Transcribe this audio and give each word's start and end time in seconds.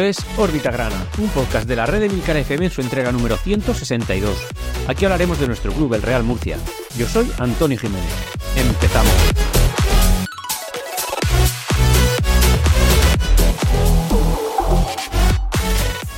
Es 0.00 0.18
Órbita 0.38 0.70
Grana, 0.70 0.96
un 1.18 1.28
podcast 1.28 1.68
de 1.68 1.76
la 1.76 1.84
red 1.84 2.00
de 2.00 2.08
Milcar 2.08 2.34
FM 2.36 2.64
en 2.64 2.70
su 2.70 2.80
entrega 2.80 3.12
número 3.12 3.36
162. 3.36 4.34
Aquí 4.88 5.04
hablaremos 5.04 5.38
de 5.38 5.46
nuestro 5.46 5.72
club, 5.72 5.92
el 5.92 6.00
Real 6.00 6.24
Murcia. 6.24 6.56
Yo 6.96 7.06
soy 7.06 7.30
Antonio 7.38 7.78
Jiménez. 7.78 8.10
Empezamos. 8.56 9.12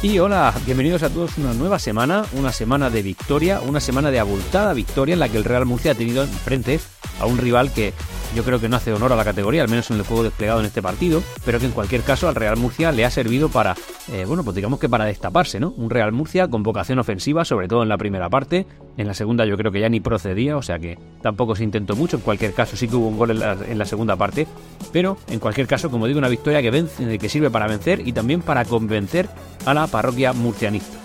Y 0.00 0.18
hola, 0.21 0.54
bienvenidos 0.64 1.02
a 1.02 1.10
todos 1.10 1.36
una 1.38 1.52
nueva 1.52 1.80
semana, 1.80 2.24
una 2.35 2.52
semana 2.52 2.88
de 2.88 3.02
victoria, 3.02 3.60
una 3.60 3.80
semana 3.80 4.12
de 4.12 4.21
abultada 4.21 4.74
victoria 4.74 5.14
en 5.14 5.21
la 5.21 5.29
que 5.29 5.38
el 5.38 5.44
Real 5.44 5.66
Murcia 5.66 5.93
ha 5.93 5.96
tenido 5.96 6.22
enfrente 6.22 6.79
a 7.18 7.26
un 7.26 7.38
rival 7.38 7.72
que 7.72 7.93
yo 8.35 8.45
creo 8.45 8.61
que 8.61 8.68
no 8.68 8.77
hace 8.77 8.93
honor 8.93 9.13
a 9.13 9.17
la 9.17 9.25
categoría, 9.25 9.63
al 9.63 9.68
menos 9.68 9.91
en 9.91 9.99
el 9.99 10.04
juego 10.04 10.22
desplegado 10.22 10.61
en 10.61 10.67
este 10.67 10.82
partido, 10.82 11.22
pero 11.45 11.59
que 11.59 11.67
en 11.67 11.72
cualquier 11.72 12.03
caso 12.03 12.29
al 12.29 12.35
Real 12.35 12.57
Murcia 12.57 12.93
le 12.93 13.05
ha 13.05 13.11
servido 13.11 13.49
para, 13.49 13.75
eh, 14.11 14.25
bueno, 14.27 14.45
pues 14.45 14.57
digamos 14.57 14.79
que 14.79 14.89
para 14.89 15.05
destaparse, 15.05 15.61
¿no? 15.61 15.71
Un 15.77 15.91
Real 15.91 16.13
Murcia 16.13 16.49
con 16.49 16.63
vocación 16.63 16.99
ofensiva, 16.99 17.45
sobre 17.45 17.68
todo 17.68 17.82
en 17.82 17.89
la 17.89 17.99
primera 17.99 18.29
parte, 18.31 18.67
en 18.96 19.07
la 19.07 19.14
segunda 19.14 19.45
yo 19.45 19.57
creo 19.57 19.72
que 19.72 19.81
ya 19.81 19.89
ni 19.89 20.00
procedía, 20.00 20.57
o 20.57 20.63
sea 20.63 20.79
que 20.79 20.99
tampoco 21.21 21.57
se 21.57 21.64
intentó 21.64 21.96
mucho, 21.96 22.17
en 22.17 22.22
cualquier 22.22 22.55
caso 22.55 22.77
sí 22.77 22.89
que 22.89 22.96
hubo 22.96 23.08
un 23.08 23.18
gol 23.18 23.31
en 23.31 23.79
la, 23.79 23.86
segunda 23.86 24.17
parte, 24.17 24.46
pero 24.93 25.19
en 25.29 25.39
cualquier 25.39 25.67
caso, 25.67 25.91
como 25.91 26.07
digo, 26.07 26.19
una 26.19 26.29
victoria 26.29 26.63
que, 26.63 26.71
vence, 26.71 27.19
que 27.19 27.29
sirve 27.29 27.50
para 27.50 27.67
vencer 27.67 28.07
y 28.07 28.13
también 28.13 28.41
para 28.41 28.64
convencer 28.64 29.29
a 29.67 29.75
la 29.75 29.86
parroquia 29.86 30.33
murcianista. 30.33 30.99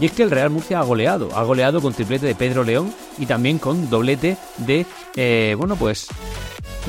Y 0.00 0.06
es 0.06 0.12
que 0.12 0.22
el 0.22 0.30
Real 0.30 0.50
Murcia 0.50 0.80
ha 0.80 0.82
goleado, 0.82 1.30
ha 1.34 1.42
goleado 1.42 1.80
con 1.80 1.94
triplete 1.94 2.26
de 2.26 2.34
Pedro 2.34 2.64
León 2.64 2.92
y 3.18 3.26
también 3.26 3.58
con 3.58 3.88
doblete 3.88 4.36
de, 4.58 4.84
eh, 5.14 5.54
bueno, 5.58 5.76
pues 5.76 6.08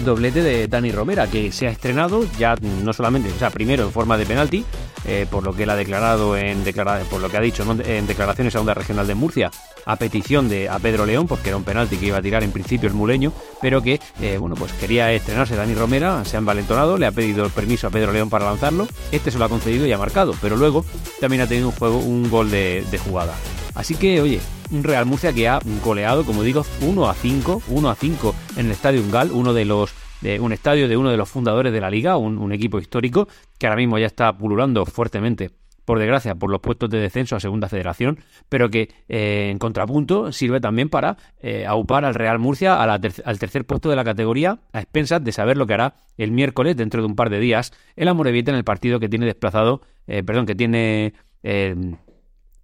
doblete 0.03 0.41
de 0.41 0.67
Dani 0.67 0.91
Romera, 0.91 1.27
que 1.27 1.51
se 1.51 1.67
ha 1.67 1.71
estrenado 1.71 2.25
ya 2.37 2.55
no 2.83 2.93
solamente, 2.93 3.31
o 3.31 3.39
sea, 3.39 3.49
primero 3.49 3.83
en 3.83 3.91
forma 3.91 4.17
de 4.17 4.25
penalti, 4.25 4.65
eh, 5.05 5.25
por 5.29 5.43
lo 5.43 5.53
que 5.53 5.63
él 5.63 5.69
ha 5.69 5.75
declarado 5.75 6.37
en 6.37 6.63
por 7.09 7.21
lo 7.21 7.29
que 7.29 7.37
ha 7.37 7.41
dicho 7.41 7.65
en 7.85 8.07
declaraciones 8.07 8.55
a 8.55 8.59
Onda 8.59 8.73
Regional 8.73 9.07
de 9.07 9.15
Murcia, 9.15 9.51
a 9.85 9.95
petición 9.95 10.49
de 10.49 10.69
a 10.69 10.79
Pedro 10.79 11.05
León, 11.05 11.27
porque 11.27 11.49
era 11.49 11.57
un 11.57 11.63
penalti 11.63 11.97
que 11.97 12.07
iba 12.07 12.17
a 12.17 12.21
tirar 12.21 12.43
en 12.43 12.51
principio 12.51 12.89
el 12.89 12.95
muleño, 12.95 13.31
pero 13.61 13.81
que 13.81 13.99
eh, 14.21 14.37
bueno, 14.37 14.55
pues 14.55 14.73
quería 14.73 15.11
estrenarse 15.13 15.55
Dani 15.55 15.73
Romera, 15.75 16.25
se 16.25 16.35
ha 16.35 16.39
envalentonado, 16.39 16.97
le 16.97 17.05
ha 17.05 17.11
pedido 17.11 17.49
permiso 17.49 17.87
a 17.87 17.89
Pedro 17.89 18.11
León 18.11 18.29
para 18.29 18.45
lanzarlo, 18.45 18.87
este 19.11 19.31
se 19.31 19.39
lo 19.39 19.45
ha 19.45 19.49
concedido 19.49 19.85
y 19.85 19.91
ha 19.91 19.97
marcado, 19.97 20.33
pero 20.41 20.57
luego 20.57 20.85
también 21.19 21.41
ha 21.41 21.47
tenido 21.47 21.69
un 21.69 21.73
juego, 21.73 21.99
un 21.99 22.29
gol 22.29 22.51
de, 22.51 22.83
de 22.91 22.97
jugada. 22.97 23.33
Así 23.75 23.95
que, 23.95 24.21
oye, 24.21 24.39
un 24.71 24.83
Real 24.83 25.05
Murcia 25.05 25.33
que 25.33 25.47
ha 25.47 25.59
goleado, 25.83 26.25
como 26.25 26.43
digo, 26.43 26.65
1 26.81 27.09
a 27.09 27.13
5, 27.13 27.63
1 27.69 27.89
a 27.89 27.95
5 27.95 28.35
en 28.57 28.65
el 28.65 28.71
Estadio 28.71 29.01
Ungal, 29.01 29.31
uno 29.31 29.53
de 29.53 29.65
los 29.65 29.93
un 30.39 30.51
estadio 30.51 30.87
de 30.87 30.97
uno 30.97 31.11
de 31.11 31.17
los 31.17 31.29
fundadores 31.29 31.71
de 31.71 31.79
la 31.79 31.89
liga, 31.89 32.17
un, 32.17 32.51
equipo 32.51 32.79
histórico 32.79 33.27
que 33.59 33.67
ahora 33.67 33.77
mismo 33.77 33.99
ya 33.99 34.07
está 34.07 34.35
pululando 34.35 34.85
fuertemente 34.85 35.51
por 35.85 35.99
desgracia, 35.99 36.35
por 36.35 36.49
los 36.49 36.59
puestos 36.59 36.89
de 36.89 36.99
descenso 36.99 37.37
a 37.37 37.39
Segunda 37.39 37.69
Federación, 37.69 38.19
pero 38.49 38.69
que 38.69 38.89
eh, 39.07 39.49
en 39.49 39.57
contrapunto 39.57 40.33
sirve 40.33 40.59
también 40.59 40.89
para 40.89 41.15
eh, 41.39 41.65
aupar 41.65 42.03
al 42.03 42.13
Real 42.13 42.39
Murcia 42.39 42.81
al 42.81 43.39
tercer 43.39 43.63
puesto 43.65 43.89
de 43.89 43.95
la 43.95 44.03
categoría, 44.03 44.59
a 44.73 44.79
expensas 44.81 45.23
de 45.23 45.31
saber 45.31 45.55
lo 45.55 45.65
que 45.65 45.75
hará 45.75 45.95
el 46.17 46.31
miércoles, 46.31 46.75
dentro 46.75 47.01
de 47.01 47.07
un 47.07 47.15
par 47.15 47.29
de 47.29 47.39
días, 47.39 47.71
el 47.95 48.09
Amorebieta 48.09 48.51
en 48.51 48.57
el 48.57 48.65
partido 48.65 48.99
que 48.99 49.07
tiene 49.07 49.27
desplazado, 49.27 49.81
eh, 50.07 50.23
perdón, 50.23 50.45
que 50.45 50.55
tiene 50.55 51.13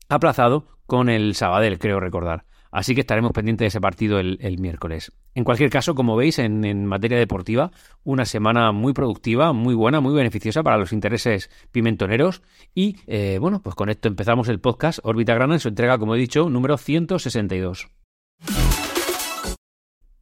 aplazado 0.10 0.68
con 0.86 1.10
el 1.10 1.36
Sabadell, 1.36 1.80
creo 1.80 2.00
recordar. 2.00 2.46
Así 2.74 2.96
que 2.96 3.02
estaremos 3.02 3.34
pendientes 3.34 3.66
de 3.66 3.68
ese 3.68 3.80
partido 3.80 4.20
el, 4.20 4.58
miércoles. 4.58 5.12
En 5.36 5.44
cualquier 5.44 5.70
caso, 5.70 5.94
como 5.94 6.16
veis, 6.16 6.40
en, 6.40 6.86
materia 6.86 7.20
deportiva, 7.20 7.70
una 8.04 8.26
semana 8.26 8.72
muy 8.72 8.94
productiva, 8.94 9.54
muy 9.54 9.76
buena, 9.76 10.02
muy 10.02 10.16
beneficiosa 10.16 10.64
para 10.64 10.80
los 10.80 10.92
intereses 10.92 11.52
pimentoneros. 11.72 12.42
Y 12.74 12.98
eh, 13.06 13.38
bueno, 13.40 13.62
pues 13.62 13.76
con 13.76 13.90
esto 13.90 14.08
empezamos 14.08 14.50
el 14.50 14.60
podcast 14.60 15.00
Órbita 15.04 15.36
Grana 15.36 15.54
en 15.54 15.60
su 15.60 15.68
entrega, 15.68 16.00
como 16.00 16.16
he 16.16 16.18
dicho, 16.20 16.50
número 16.50 16.78
162. 16.78 17.90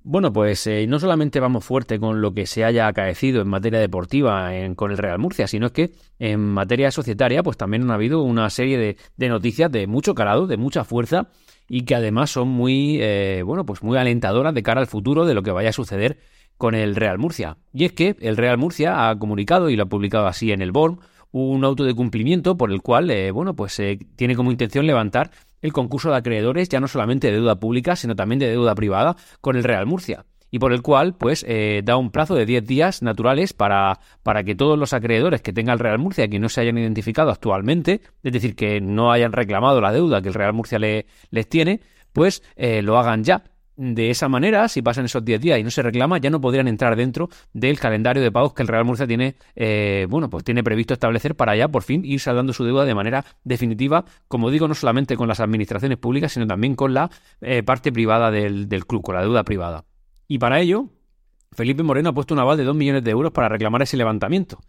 Bueno, 0.04 0.34
pues 0.34 0.66
eh, 0.66 0.88
no 0.88 1.00
solamente 1.00 1.40
vamos 1.40 1.64
fuerte 1.64 2.00
con 2.00 2.22
lo 2.22 2.34
que 2.34 2.48
se 2.48 2.64
haya 2.64 2.88
acaecido 2.88 3.42
en 3.42 3.48
materia 3.48 3.80
deportiva 3.80 4.50
con 4.76 4.90
el 4.90 4.98
Real 4.98 5.20
Murcia, 5.20 5.46
sino 5.46 5.72
que 5.72 5.92
en 6.18 6.40
materia 6.40 6.90
societaria, 6.90 7.44
pues 7.44 7.56
también 7.56 7.90
ha 7.92 7.94
habido 7.94 8.24
una 8.24 8.50
serie 8.50 8.80
de, 8.80 8.98
de 9.16 9.30
noticias 9.30 9.72
de 9.72 9.86
mucho 9.86 10.16
calado, 10.16 10.48
de 10.48 10.58
mucha 10.58 10.84
fuerza, 10.84 11.28
y 11.74 11.84
que 11.86 11.96
además 11.96 12.32
son 12.32 12.50
muy, 12.50 12.98
eh, 13.00 13.44
bueno, 13.46 13.66
pues 13.66 13.84
muy 13.84 13.98
alentadoras 13.98 14.54
de 14.54 14.64
cara 14.64 14.82
al 14.82 14.88
futuro 14.88 15.26
de 15.26 15.34
lo 15.34 15.44
que 15.44 15.52
vaya 15.52 15.70
a 15.70 15.74
suceder 15.74 16.18
con 16.58 16.76
el 16.76 16.96
Real 16.96 17.18
Murcia. 17.18 17.58
Y 17.72 17.86
es 17.86 17.94
que 17.94 18.18
el 18.20 18.38
Real 18.38 18.58
Murcia 18.58 19.08
ha 19.10 19.18
comunicado 19.18 19.70
y 19.70 19.76
lo 19.76 19.84
ha 19.84 19.90
publicado 19.90 20.28
así 20.28 20.52
en 20.52 20.62
el 20.62 20.72
BORM 20.72 20.98
un 21.32 21.64
auto 21.64 21.86
de 21.86 21.94
cumplimiento 21.94 22.58
por 22.58 22.72
el 22.72 22.82
cual, 22.82 23.10
eh, 23.10 23.32
bueno, 23.32 23.56
pues 23.56 23.80
eh, 23.80 24.00
tiene 24.16 24.36
como 24.36 24.52
intención 24.52 24.86
levantar 24.86 25.32
el 25.62 25.74
concurso 25.74 26.10
de 26.10 26.18
acreedores 26.18 26.70
ya 26.70 26.80
no 26.80 26.88
solamente 26.88 27.28
de 27.28 27.34
deuda 27.34 27.60
pública, 27.60 27.96
sino 27.96 28.16
también 28.16 28.40
de 28.40 28.50
deuda 28.50 28.76
privada 28.76 29.16
con 29.42 29.56
el 29.56 29.64
Real 29.64 29.86
Murcia 29.86 30.26
y 30.52 30.60
por 30.60 30.74
el 30.74 30.82
cual 30.82 31.16
pues 31.16 31.46
eh, 31.48 31.82
da 31.84 31.98
un 31.98 32.12
plazo 32.12 32.36
de 32.36 32.46
10 32.46 32.68
días 32.68 33.02
naturales 33.02 33.54
para, 33.54 34.00
para 34.22 34.44
que 34.44 34.54
todos 34.54 34.78
los 34.78 34.94
acreedores 34.94 35.42
que 35.42 35.54
tenga 35.54 35.74
el 35.74 35.80
Real 35.80 35.98
Murcia 35.98 36.28
que 36.28 36.40
no 36.40 36.50
se 36.50 36.62
hayan 36.62 36.78
identificado 36.78 37.32
actualmente, 37.32 38.02
es 38.22 38.34
decir, 38.34 38.56
que 38.56 38.82
no 38.82 39.12
hayan 39.12 39.32
reclamado 39.32 39.80
la 39.82 39.94
deuda 39.94 40.22
que 40.22 40.28
el 40.28 40.34
Real 40.34 40.54
Murcia 40.54 40.78
le, 40.78 41.08
les 41.32 41.48
tiene, 41.48 41.80
pues 42.12 42.44
eh, 42.56 42.82
lo 42.82 43.00
hagan 43.00 43.24
ya. 43.24 43.44
De 43.76 44.10
esa 44.10 44.28
manera, 44.30 44.68
si 44.68 44.82
pasan 44.82 45.06
esos 45.06 45.24
10 45.24 45.42
días 45.42 45.60
y 45.60 45.64
no 45.64 45.72
se 45.72 45.82
reclama, 45.82 46.18
ya 46.18 46.30
no 46.30 46.42
podrían 46.42 46.68
entrar 46.68 46.96
dentro 46.96 47.30
del 47.54 47.80
calendario 47.80 48.22
de 48.22 48.32
pagos 48.32 48.54
que 48.54 48.62
el 48.62 48.68
Real 48.68 48.86
Murcia 48.86 49.08
tiene, 49.08 49.36
eh, 49.56 50.06
bueno, 50.10 50.30
pues 50.30 50.44
tiene 50.44 50.64
previsto 50.64 50.94
establecer 50.94 51.36
para 51.36 51.56
ya 51.56 51.68
por 51.68 51.84
fin 51.84 52.04
ir 52.06 52.20
saldando 52.20 52.54
su 52.54 52.64
deuda 52.64 52.86
de 52.86 52.94
manera 52.94 53.26
definitiva, 53.44 54.06
como 54.28 54.52
digo, 54.52 54.68
no 54.68 54.76
solamente 54.76 55.16
con 55.16 55.28
las 55.28 55.40
administraciones 55.40 55.98
públicas, 55.98 56.32
sino 56.34 56.46
también 56.46 56.76
con 56.76 56.94
la 56.94 57.10
parte 57.66 57.92
privada 57.92 58.30
del, 58.30 58.68
del 58.68 58.86
club, 58.86 59.02
con 59.02 59.16
la 59.16 59.22
deuda 59.22 59.44
privada. 59.44 59.86
Y 60.28 60.38
para 60.38 60.60
ello, 60.60 60.90
Felipe 61.54 61.84
Moreno 61.84 62.10
ha 62.10 62.14
puesto 62.14 62.34
un 62.34 62.40
aval 62.40 62.58
de 62.58 62.64
2 62.64 62.76
millones 62.76 63.04
de 63.04 63.12
euros 63.12 63.32
para 63.32 63.50
reclamar 63.50 63.82
ese 63.82 63.98
levantamiento. 63.98 64.60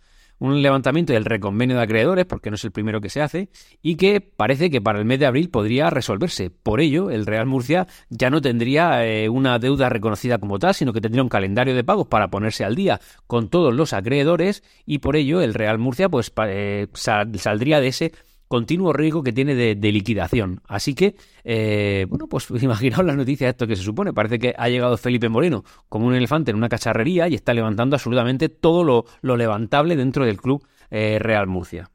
Un 0.43 0.61
levantamiento 0.61 1.13
del 1.13 1.25
reconvenio 1.25 1.77
de 1.77 1.85
acreedores, 1.85 2.27
porque 2.27 2.51
no 2.51 2.57
es 2.57 2.65
el 2.65 2.73
primero 2.73 3.01
que 3.01 3.11
se 3.11 3.23
hace, 3.23 3.49
y 3.81 3.95
que 3.95 4.21
parece 4.21 4.71
que 4.71 4.81
para 4.81 4.99
el 4.99 5.05
mes 5.05 5.21
de 5.21 5.27
abril 5.27 5.51
podría 5.51 5.89
resolverse. 5.89 6.51
Por 6.51 6.81
ello, 6.81 7.11
el 7.11 7.27
Real 7.27 7.47
Murcia 7.47 7.87
ya 8.11 8.29
no 8.29 8.41
tendría 8.41 9.07
eh, 9.07 9.29
una 9.29 9.61
deuda 9.61 9.89
reconocida 9.89 10.39
como 10.39 10.59
tal, 10.59 10.75
sino 10.75 10.93
que 10.93 11.01
tendría 11.01 11.23
un 11.23 11.29
calendario 11.29 11.77
de 11.77 11.85
pagos 11.85 12.09
para 12.09 12.27
ponerse 12.27 12.65
al 12.65 12.75
día 12.75 13.01
con 13.29 13.51
todos 13.51 13.73
los 13.73 13.93
acreedores, 13.93 14.65
y 14.85 14.99
por 14.99 15.15
ello 15.15 15.41
el 15.41 15.55
Real 15.55 15.79
Murcia 15.79 16.09
pues 16.09 16.33
eh, 16.49 16.89
saldría 16.93 17.81
de 17.81 17.87
ese 17.87 18.13
continuo 18.53 18.93
riesgo 18.93 19.23
que 19.23 19.33
tiene 19.33 19.55
de, 19.55 19.93
liquidación. 19.93 20.61
Así 20.69 20.95
que, 20.95 21.15
eh, 21.43 22.05
bueno, 22.11 22.27
pues 22.29 22.51
imaginaos 22.63 23.03
la 23.03 23.17
noticia 23.17 23.47
de 23.47 23.53
esto 23.53 23.67
que 23.67 23.77
se 23.77 23.83
supone. 23.83 24.13
Parece 24.13 24.39
que 24.39 24.55
ha 24.59 24.69
llegado 24.69 24.99
Felipe 24.99 25.31
Moreno 25.31 25.65
como 25.89 26.07
un 26.07 26.15
elefante 26.15 26.51
en 26.51 26.59
una 26.59 26.69
cacharrería 26.69 27.29
y 27.29 27.35
está 27.35 27.55
levantando 27.55 27.97
absolutamente 27.97 28.51
todo 28.51 28.85
lo, 29.23 29.37
levantable 29.39 29.97
dentro 29.97 30.27
del 30.27 30.39
club 30.39 30.67
eh, 30.91 31.19
Real 31.19 31.47
Murcia. 31.47 31.89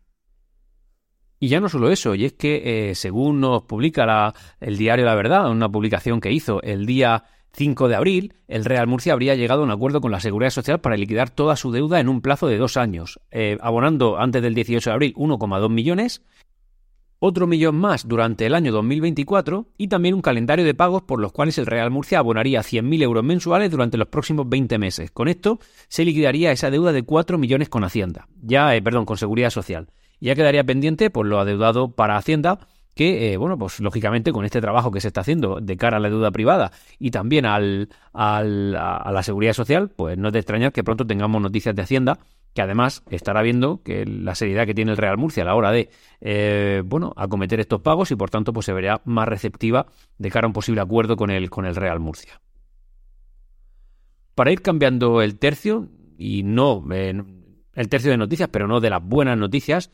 Y 1.39 1.49
ya 1.49 1.59
no 1.59 1.69
solo 1.69 1.91
eso, 1.91 2.15
y 2.15 2.25
es 2.25 2.33
que 2.33 2.89
eh, 2.89 2.95
según 2.95 3.39
nos 3.39 3.61
publica 3.61 4.33
el 4.59 4.77
diario 4.79 5.05
La 5.05 5.13
Verdad, 5.13 5.51
una 5.51 5.69
publicación 5.69 6.19
que 6.19 6.31
hizo 6.31 6.63
el 6.63 6.87
día 6.87 7.25
5 7.53 7.87
de 7.87 7.95
abril, 7.95 8.33
el 8.47 8.65
Real 8.65 8.87
Murcia 8.87 9.13
habría 9.13 9.35
llegado 9.35 9.61
a 9.61 9.65
un 9.65 9.71
acuerdo 9.71 10.01
con 10.01 10.11
la 10.11 10.19
Seguridad 10.19 10.49
Social 10.49 10.81
para 10.81 10.97
liquidar 10.97 11.29
toda 11.29 11.55
su 11.55 11.71
deuda 11.71 11.99
en 11.99 12.09
un 12.09 12.21
plazo 12.21 12.47
de 12.47 12.57
dos 12.57 12.77
años, 12.77 13.19
abonando 13.61 14.17
antes 14.17 14.41
del 14.41 14.55
18 14.55 14.89
de 14.89 14.93
abril 14.95 15.13
1,2 15.13 15.69
millones 15.69 16.23
otro 17.19 17.47
millón 17.47 17.75
más 17.75 18.07
durante 18.07 18.45
el 18.45 18.53
año 18.53 18.71
2024 18.71 19.67
y 19.77 19.87
también 19.87 20.13
un 20.13 20.21
calendario 20.21 20.65
de 20.65 20.73
pagos 20.73 21.03
por 21.03 21.19
los 21.19 21.31
cuales 21.31 21.57
el 21.57 21.65
Real 21.65 21.89
Murcia 21.89 22.19
abonaría 22.19 22.61
100.000 22.61 23.01
euros 23.01 23.23
mensuales 23.23 23.71
durante 23.71 23.97
los 23.97 24.07
próximos 24.07 24.47
20 24.47 24.77
meses. 24.77 25.11
Con 25.11 25.27
esto 25.27 25.59
se 25.87 26.05
liquidaría 26.05 26.51
esa 26.51 26.69
deuda 26.69 26.91
de 26.91 27.03
4 27.03 27.37
millones 27.37 27.69
con 27.69 27.83
Hacienda, 27.83 28.27
ya, 28.41 28.75
eh, 28.75 28.81
perdón, 28.81 29.05
con 29.05 29.17
Seguridad 29.17 29.49
Social. 29.49 29.87
Ya 30.19 30.35
quedaría 30.35 30.63
pendiente 30.63 31.09
por 31.09 31.25
lo 31.25 31.39
adeudado 31.39 31.91
para 31.91 32.17
Hacienda 32.17 32.59
que, 32.95 33.31
eh, 33.31 33.37
bueno, 33.37 33.57
pues 33.57 33.79
lógicamente 33.79 34.31
con 34.31 34.43
este 34.43 34.59
trabajo 34.59 34.91
que 34.91 35.01
se 35.01 35.07
está 35.07 35.21
haciendo 35.21 35.59
de 35.61 35.77
cara 35.77 35.97
a 35.97 35.99
la 35.99 36.09
deuda 36.09 36.31
privada 36.31 36.71
y 36.97 37.11
también 37.11 37.45
al, 37.45 37.89
a 38.13 38.41
la 38.43 39.23
seguridad 39.23 39.53
social, 39.53 39.89
pues 39.89 40.17
no 40.17 40.29
es 40.29 40.33
de 40.33 40.39
extrañar 40.39 40.73
que 40.73 40.83
pronto 40.83 41.05
tengamos 41.05 41.39
noticias 41.39 41.75
de 41.75 41.83
Hacienda 41.83 42.19
que 42.57 42.63
además 42.63 43.03
estará 43.11 43.43
viendo 43.43 43.83
que 43.83 44.03
la 44.03 44.33
seriedad 44.33 44.65
que 44.65 44.73
tiene 44.73 44.89
el 44.89 44.97
Real 44.97 45.15
Murcia 45.15 45.43
a 45.43 45.45
la 45.45 45.53
hora 45.53 45.71
de, 45.71 45.91
eh, 46.21 46.81
bueno, 46.83 47.13
acometer 47.15 47.59
estos 47.59 47.81
pagos 47.81 48.09
y 48.09 48.15
por 48.15 48.31
tanto 48.31 48.51
pues 48.51 48.65
se 48.65 48.73
verá 48.73 48.99
más 49.05 49.27
receptiva 49.27 49.85
de 50.17 50.31
cara 50.31 50.45
a 50.45 50.49
un 50.49 50.53
posible 50.53 50.81
acuerdo 50.81 51.17
con 51.17 51.29
el, 51.29 51.51
con 51.51 51.67
el 51.67 51.75
Real 51.75 51.99
Murcia. 51.99 52.41
Para 54.33 54.51
ir 54.51 54.63
cambiando 54.63 55.21
el 55.21 55.37
tercio, 55.37 55.89
y 56.17 56.41
no 56.41 56.83
eh, 56.91 57.23
el 57.75 57.89
tercio 57.89 58.09
de 58.09 58.17
noticias, 58.17 58.49
pero 58.51 58.67
no 58.67 58.79
de 58.79 58.89
las 58.89 59.03
buenas 59.03 59.37
noticias, 59.37 59.91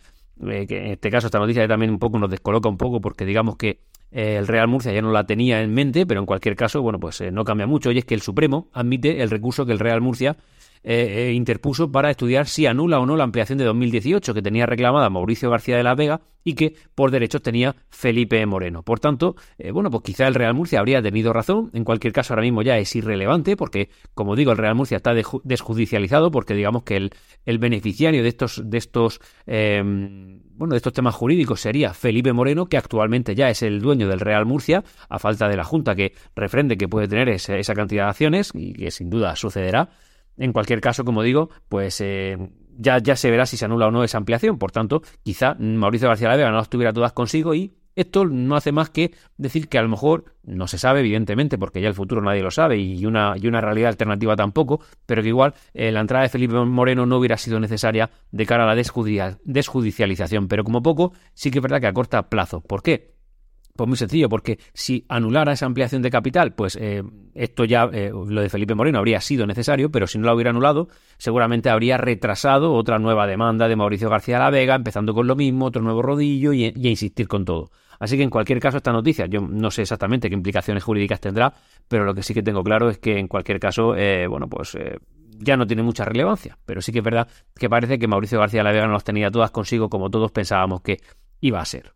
eh, 0.48 0.66
que 0.66 0.78
en 0.78 0.92
este 0.94 1.12
caso 1.12 1.28
esta 1.28 1.40
noticia 1.40 1.68
también 1.68 1.92
un 1.92 2.00
poco 2.00 2.18
nos 2.18 2.30
descoloca 2.30 2.70
un 2.70 2.78
poco 2.78 3.02
porque 3.02 3.26
digamos 3.26 3.58
que 3.58 3.82
el 4.10 4.48
Real 4.48 4.70
Murcia 4.70 4.94
ya 4.94 5.02
no 5.02 5.12
la 5.12 5.26
tenía 5.26 5.62
en 5.62 5.74
mente, 5.74 6.06
pero 6.06 6.22
en 6.22 6.26
cualquier 6.26 6.56
caso, 6.56 6.82
bueno, 6.82 6.98
pues 6.98 7.22
no 7.34 7.44
cambia 7.44 7.68
mucho 7.68 7.92
y 7.92 7.98
es 7.98 8.06
que 8.06 8.14
el 8.14 8.22
Supremo 8.22 8.70
admite 8.72 9.22
el 9.22 9.30
recurso 9.30 9.66
que 9.66 9.74
el 9.74 9.80
Real 9.80 10.00
Murcia 10.00 10.38
eh, 10.84 11.30
eh, 11.30 11.34
interpuso 11.34 11.92
para 11.92 12.12
estudiar 12.12 12.48
si 12.48 12.66
anula 12.66 13.00
o 13.00 13.06
no 13.06 13.16
la 13.16 13.24
ampliación 13.24 13.58
de 13.58 13.64
2018 13.66 14.34
que 14.34 14.42
tenía 14.42 14.66
reclamada 14.66 15.10
Mauricio 15.10 15.50
García 15.50 15.78
de 15.78 15.84
la 15.84 15.96
Vega 15.96 16.22
y 16.44 16.56
que 16.56 16.76
por 16.94 17.10
derechos 17.10 17.42
tenía 17.42 17.76
Felipe 17.90 18.46
Moreno. 18.46 18.84
Por 18.84 19.00
tanto, 19.00 19.36
eh, 19.58 19.72
bueno, 19.72 19.90
pues 19.90 20.04
quizá 20.04 20.28
el 20.28 20.36
Real 20.36 20.54
Murcia 20.54 20.80
habría 20.80 21.02
tenido 21.02 21.32
razón. 21.32 21.70
En 21.74 21.86
cualquier 21.86 22.12
caso, 22.12 22.34
ahora 22.34 22.44
mismo 22.44 22.62
ya 22.64 22.78
es 22.78 22.94
irrelevante 22.98 23.56
porque, 23.56 23.90
como 24.14 24.36
digo, 24.36 24.52
el 24.52 24.58
Real 24.58 24.76
Murcia 24.76 24.98
está 24.98 25.14
desjudicializado 25.14 26.32
porque 26.32 26.54
digamos 26.54 26.84
que 26.84 26.98
el, 27.46 27.58
beneficiario 27.60 28.22
de 28.22 28.30
estos, 28.30 28.62
de 28.66 28.78
estos 28.78 29.22
em, 29.46 30.42
bueno, 30.56 30.74
de 30.74 30.78
estos 30.78 30.92
temas 30.94 31.16
jurídicos 31.16 31.62
sería 31.62 31.94
Felipe 31.94 32.34
Moreno, 32.34 32.66
que 32.66 32.78
actualmente 32.78 33.36
ya 33.36 33.50
es 33.50 33.64
el 33.64 33.82
dueño 33.82 34.10
del 34.10 34.20
Real 34.20 34.46
Murcia, 34.46 34.84
a 35.08 35.18
falta 35.18 35.48
de 35.48 35.56
la 35.56 35.64
Junta 35.64 35.96
que 35.96 36.14
refrende 36.36 36.78
que 36.78 36.90
puede 36.90 37.08
tener 37.08 37.30
esa 37.30 37.74
cantidad 37.74 38.04
de 38.04 38.10
acciones 38.10 38.52
y 38.54 38.74
que 38.74 38.92
sin 38.92 39.10
duda 39.10 39.36
sucederá. 39.38 39.90
En 40.38 40.54
cualquier 40.54 40.82
caso, 40.82 41.06
como 41.06 41.24
digo, 41.24 41.50
pues 41.70 42.02
eh, 42.02 42.38
ya, 42.78 42.98
ya 43.00 43.16
se 43.16 43.30
verá 43.30 43.46
si 43.46 43.58
se 43.58 43.66
anula 43.66 43.88
o 43.88 43.92
no 43.92 44.04
esa 44.04 44.18
ampliación. 44.18 44.58
Por 44.58 44.72
tanto, 44.72 45.02
quizá 45.24 45.56
Mauricio 45.60 46.08
García 46.08 46.30
la 46.30 46.36
Vega 46.36 46.52
no 46.52 46.58
las 46.58 46.70
tuviera 46.70 46.94
todas 46.94 47.14
consigo 47.14 47.54
y 47.54 47.74
esto 47.96 48.26
no 48.26 48.56
hace 48.56 48.72
más 48.72 48.90
que 48.90 49.14
decir 49.38 49.70
que 49.70 49.78
a 49.78 49.84
lo 49.84 49.90
mejor 49.90 50.26
no 50.44 50.68
se 50.68 50.78
sabe, 50.78 51.02
evidentemente, 51.02 51.58
porque 51.58 51.82
ya 51.82 51.88
el 51.88 51.94
futuro 51.94 52.22
nadie 52.22 52.42
lo 52.42 52.50
sabe 52.50 52.78
y 52.78 53.06
una, 53.06 53.36
y 53.40 53.48
una 53.48 53.62
realidad 53.62 53.90
alternativa 53.90 54.36
tampoco, 54.36 54.82
pero 55.06 55.22
que 55.22 55.28
igual 55.28 55.54
eh, 55.74 55.92
la 55.92 56.02
entrada 56.02 56.24
de 56.24 56.30
Felipe 56.30 56.56
Moreno 56.56 57.06
no 57.06 57.18
hubiera 57.18 57.38
sido 57.38 57.60
necesaria 57.60 58.10
de 58.32 58.46
cara 58.46 58.64
a 58.64 58.68
la 58.68 58.76
desjudicialización. 58.76 60.48
Pero 60.48 60.64
como 60.64 60.82
poco, 60.82 61.14
sí 61.34 61.52
que 61.52 61.60
es 61.60 61.64
verdad 61.64 61.82
que 61.82 61.88
a 61.88 61.94
corta 61.94 62.30
plazo. 62.30 62.62
¿Por 62.62 62.82
qué? 62.82 63.13
Pues 63.76 63.88
muy 63.88 63.98
sencillo, 63.98 64.30
porque 64.30 64.60
si 64.76 65.04
anulara 65.10 65.54
esa 65.54 65.66
ampliación 65.66 66.04
de 66.04 66.12
capital, 66.12 66.54
pues 66.54 66.78
eh, 66.80 67.02
esto 67.34 67.66
ya, 67.66 67.90
eh, 67.92 68.12
lo 68.14 68.42
de 68.42 68.50
Felipe 68.50 68.76
Moreno 68.76 69.00
habría 69.00 69.20
sido 69.20 69.48
necesario, 69.48 69.90
pero 69.90 70.06
si 70.06 70.20
no 70.20 70.28
lo 70.28 70.36
hubiera 70.36 70.52
anulado, 70.52 70.90
seguramente 71.18 71.72
habría 71.72 71.98
retrasado 71.98 72.74
otra 72.74 73.00
nueva 73.00 73.26
demanda 73.26 73.68
de 73.68 73.76
Mauricio 73.76 74.12
García 74.12 74.38
la 74.38 74.52
Vega, 74.52 74.76
empezando 74.76 75.16
con 75.16 75.26
lo 75.26 75.36
mismo, 75.36 75.66
otro 75.66 75.82
nuevo 75.82 76.04
rodillo 76.04 76.54
y, 76.54 76.66
a 76.66 76.72
insistir 76.88 77.28
con 77.28 77.46
todo. 77.46 77.72
Así 78.00 78.16
que 78.16 78.22
en 78.22 78.30
cualquier 78.30 78.60
caso, 78.60 78.78
esta 78.78 78.92
noticia, 78.92 79.26
yo 79.26 79.42
no 79.42 79.72
sé 79.72 79.82
exactamente 79.82 80.30
qué 80.30 80.36
implicaciones 80.36 80.84
jurídicas 80.84 81.20
tendrá, 81.20 81.52
pero 81.88 82.06
lo 82.06 82.14
que 82.14 82.22
sí 82.22 82.36
que 82.36 82.44
tengo 82.44 82.64
claro 82.64 82.92
es 82.92 83.00
que 83.00 83.18
en 83.18 83.28
cualquier 83.28 83.60
caso, 83.60 83.96
eh, 83.96 84.28
bueno, 84.28 84.48
pues 84.48 84.78
ya 85.40 85.58
no 85.58 85.66
tiene 85.66 85.82
mucha 85.82 86.06
relevancia. 86.06 86.60
Pero 86.68 86.80
sí 86.84 86.92
que 86.92 87.00
es 87.00 87.04
verdad 87.04 87.28
que 87.56 87.70
parece 87.72 87.98
que 87.98 88.08
Mauricio 88.08 88.40
García 88.40 88.62
la 88.62 88.72
Vega 88.72 88.86
no 88.86 88.94
las 88.94 89.04
tenía 89.04 89.32
todas 89.32 89.50
consigo 89.50 89.90
como 89.90 90.12
todos 90.12 90.32
pensábamos 90.32 90.82
que 90.82 91.00
iba 91.42 91.60
a 91.60 91.66
ser. 91.66 91.94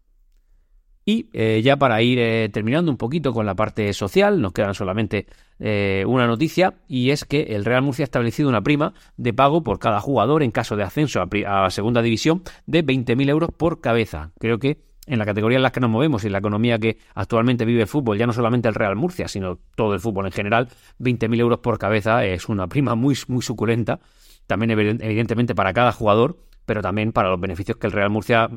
Y 1.09 1.30
eh, 1.31 1.62
ya 1.63 1.77
para 1.77 2.01
ir 2.01 2.19
eh, 2.19 2.50
terminando 2.51 2.92
un 2.92 2.98
poquito 2.98 3.31
con 3.31 3.45
la 3.45 3.56
parte 3.56 3.94
social, 3.94 4.42
nos 4.42 4.51
quedan 4.51 4.74
solamente 4.74 5.25
eh, 5.57 6.04
una 6.06 6.27
noticia 6.27 6.74
y 6.89 7.12
es 7.12 7.24
que 7.24 7.44
el 7.44 7.63
Real 7.63 7.81
Murcia 7.81 8.04
ha 8.04 8.12
establecido 8.12 8.50
una 8.50 8.62
prima 8.62 8.94
de 9.15 9.31
pago 9.33 9.63
por 9.63 9.80
cada 9.80 10.01
jugador 10.01 10.44
en 10.44 10.51
caso 10.51 10.75
de 10.75 10.83
ascenso 10.83 11.21
a, 11.21 11.69
segunda 11.69 12.01
división 12.01 12.44
de 12.65 12.86
20.000 12.86 13.30
euros 13.30 13.51
por 13.56 13.80
cabeza. 13.80 14.33
Creo 14.38 14.59
que 14.59 14.81
en 15.06 15.18
la 15.18 15.25
categoría 15.25 15.56
en 15.56 15.63
la 15.63 15.71
que 15.71 15.80
nos 15.80 15.89
movemos 15.89 16.25
y 16.25 16.27
en 16.27 16.33
la 16.33 16.39
economía 16.39 16.77
que 16.77 16.98
actualmente 17.15 17.63
vive 17.63 17.83
el 17.83 17.88
fútbol, 17.88 18.18
ya 18.18 18.27
no 18.27 18.33
solamente 18.33 18.68
el 18.68 18.75
Real 18.75 18.98
Murcia, 18.98 19.30
sino 19.30 19.59
todo 19.77 19.94
el 19.94 20.01
fútbol 20.01 20.25
en 20.25 20.33
general, 20.33 20.68
20.000 21.00 21.39
euros 21.39 21.59
por 21.59 21.80
cabeza 21.80 22.25
es 22.25 22.50
una 22.50 22.68
prima 22.68 22.95
muy, 22.95 23.15
muy 23.30 23.42
suculenta, 23.42 24.01
también 24.45 24.71
evidentemente 24.71 25.56
para 25.56 25.71
cada 25.71 25.94
jugador, 25.94 26.36
pero 26.65 26.81
también 26.81 27.13
para 27.13 27.30
los 27.30 27.39
beneficios 27.39 27.77
que 27.77 27.88
el 27.88 27.94
Real 27.94 28.09
Murcia 28.09 28.50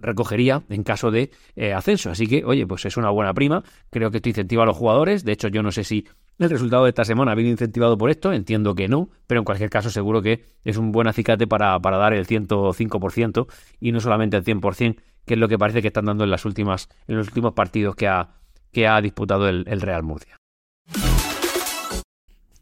recogería 0.00 0.62
en 0.68 0.82
caso 0.82 1.10
de 1.10 1.30
eh, 1.56 1.72
ascenso. 1.72 2.10
Así 2.10 2.26
que, 2.26 2.44
oye, 2.44 2.66
pues 2.66 2.84
es 2.84 2.96
una 2.96 3.10
buena 3.10 3.34
prima. 3.34 3.62
Creo 3.90 4.10
que 4.10 4.18
esto 4.18 4.28
incentiva 4.28 4.62
a 4.62 4.66
los 4.66 4.76
jugadores. 4.76 5.24
De 5.24 5.32
hecho, 5.32 5.48
yo 5.48 5.62
no 5.62 5.70
sé 5.70 5.84
si 5.84 6.06
el 6.38 6.50
resultado 6.50 6.84
de 6.84 6.90
esta 6.90 7.04
semana 7.04 7.32
ha 7.32 7.34
venido 7.34 7.52
incentivado 7.52 7.98
por 7.98 8.10
esto. 8.10 8.32
Entiendo 8.32 8.74
que 8.74 8.88
no, 8.88 9.08
pero 9.26 9.40
en 9.40 9.44
cualquier 9.44 9.70
caso 9.70 9.90
seguro 9.90 10.22
que 10.22 10.44
es 10.64 10.76
un 10.76 10.92
buen 10.92 11.08
acicate 11.08 11.46
para, 11.46 11.78
para 11.80 11.96
dar 11.98 12.14
el 12.14 12.26
105% 12.26 13.46
y 13.80 13.92
no 13.92 14.00
solamente 14.00 14.36
el 14.36 14.44
100%, 14.44 14.96
que 15.26 15.34
es 15.34 15.40
lo 15.40 15.48
que 15.48 15.58
parece 15.58 15.82
que 15.82 15.88
están 15.88 16.06
dando 16.06 16.24
en, 16.24 16.30
las 16.30 16.44
últimas, 16.44 16.88
en 17.06 17.16
los 17.16 17.28
últimos 17.28 17.52
partidos 17.54 17.94
que 17.94 18.08
ha, 18.08 18.30
que 18.72 18.86
ha 18.86 19.00
disputado 19.00 19.48
el, 19.48 19.80
Real 19.80 20.02
Murcia. 20.02 20.36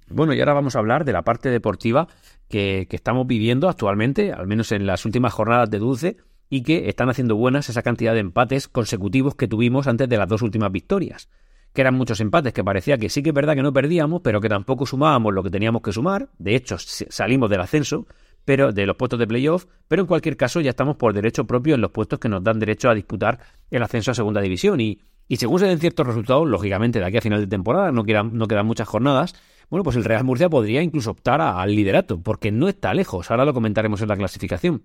Bueno, 0.09 0.35
y 0.35 0.41
ahora 0.41 0.55
vamos 0.55 0.77
a 0.77 0.79
hablar 0.79 1.05
de 1.05 1.13
la 1.13 1.23
parte 1.23 1.49
deportiva 1.49 2.07
que, 2.49 2.87
que, 2.89 2.97
estamos 2.97 3.27
viviendo 3.27 3.69
actualmente, 3.69 4.33
al 4.33 4.47
menos 4.47 4.71
en 4.73 4.87
las 4.87 5.05
últimas 5.05 5.33
jornadas 5.33 5.69
de 5.69 5.79
Dulce, 5.79 6.17
y 6.49 6.63
que 6.63 6.89
están 6.89 7.09
haciendo 7.09 7.37
buenas 7.37 7.69
esa 7.69 7.83
cantidad 7.83 8.15
de 8.15 8.21
empates 8.21 8.69
consecutivos 8.69 9.35
que 9.35 9.49
tuvimos 9.49 9.87
antes 9.87 10.09
de 10.09 10.17
las 10.17 10.29
dos 10.29 10.43
últimas 10.43 10.71
victorias. 10.73 11.29
Que 11.73 11.83
eran 11.83 11.95
muchos 11.95 12.21
empates, 12.21 12.53
que 12.53 12.65
parecía 12.65 12.97
que 12.99 13.09
sí 13.09 13.23
que 13.23 13.31
es 13.31 13.35
verdad 13.35 13.55
que 13.55 13.63
no 13.63 13.73
perdíamos, 13.73 14.23
pero 14.23 14.41
que 14.41 14.49
tampoco 14.49 14.87
sumábamos 14.87 15.35
lo 15.35 15.43
que 15.43 15.51
teníamos 15.51 15.83
que 15.83 15.93
sumar. 15.93 16.31
De 16.39 16.55
hecho, 16.55 16.77
salimos 16.79 17.51
del 17.51 17.61
ascenso, 17.61 18.07
pero 18.47 18.73
de 18.73 18.87
los 18.87 18.97
puestos 18.97 19.19
de 19.19 19.27
playoff, 19.27 19.67
pero 19.89 20.03
en 20.03 20.07
cualquier 20.07 20.37
caso 20.37 20.61
ya 20.61 20.71
estamos 20.71 20.97
por 20.97 21.13
derecho 21.13 21.45
propio 21.45 21.75
en 21.75 21.81
los 21.83 21.91
puestos 21.91 22.19
que 22.19 22.29
nos 22.29 22.43
dan 22.43 22.59
derecho 22.59 22.89
a 22.89 22.95
disputar 22.95 23.41
el 23.71 23.83
ascenso 23.83 24.13
a 24.13 24.15
segunda 24.15 24.41
división. 24.41 24.81
Y, 24.81 25.03
según 25.37 25.59
se 25.59 25.67
den 25.67 25.81
ciertos 25.81 26.07
resultados, 26.07 26.49
lógicamente 26.49 27.01
de 27.01 27.05
aquí 27.05 27.19
a 27.19 27.21
final 27.21 27.41
de 27.41 27.49
temporada, 27.49 27.91
no 27.91 28.05
quedan, 28.05 28.39
no 28.39 28.47
quedan 28.47 28.65
muchas 28.65 28.89
jornadas, 28.89 29.35
bueno, 29.69 29.83
pues 29.83 29.97
el 29.97 30.05
Real 30.05 30.23
Murcia 30.23 30.49
podría 30.49 30.81
incluso 30.81 31.11
optar 31.11 31.41
al 31.41 31.75
liderato, 31.75 32.21
porque 32.21 32.53
no 32.53 32.69
está 32.69 32.95
lejos, 32.95 33.31
ahora 33.31 33.45
lo 33.45 33.53
comentaremos 33.53 34.01
en 34.01 34.09
la 34.09 34.17
clasificación. 34.17 34.83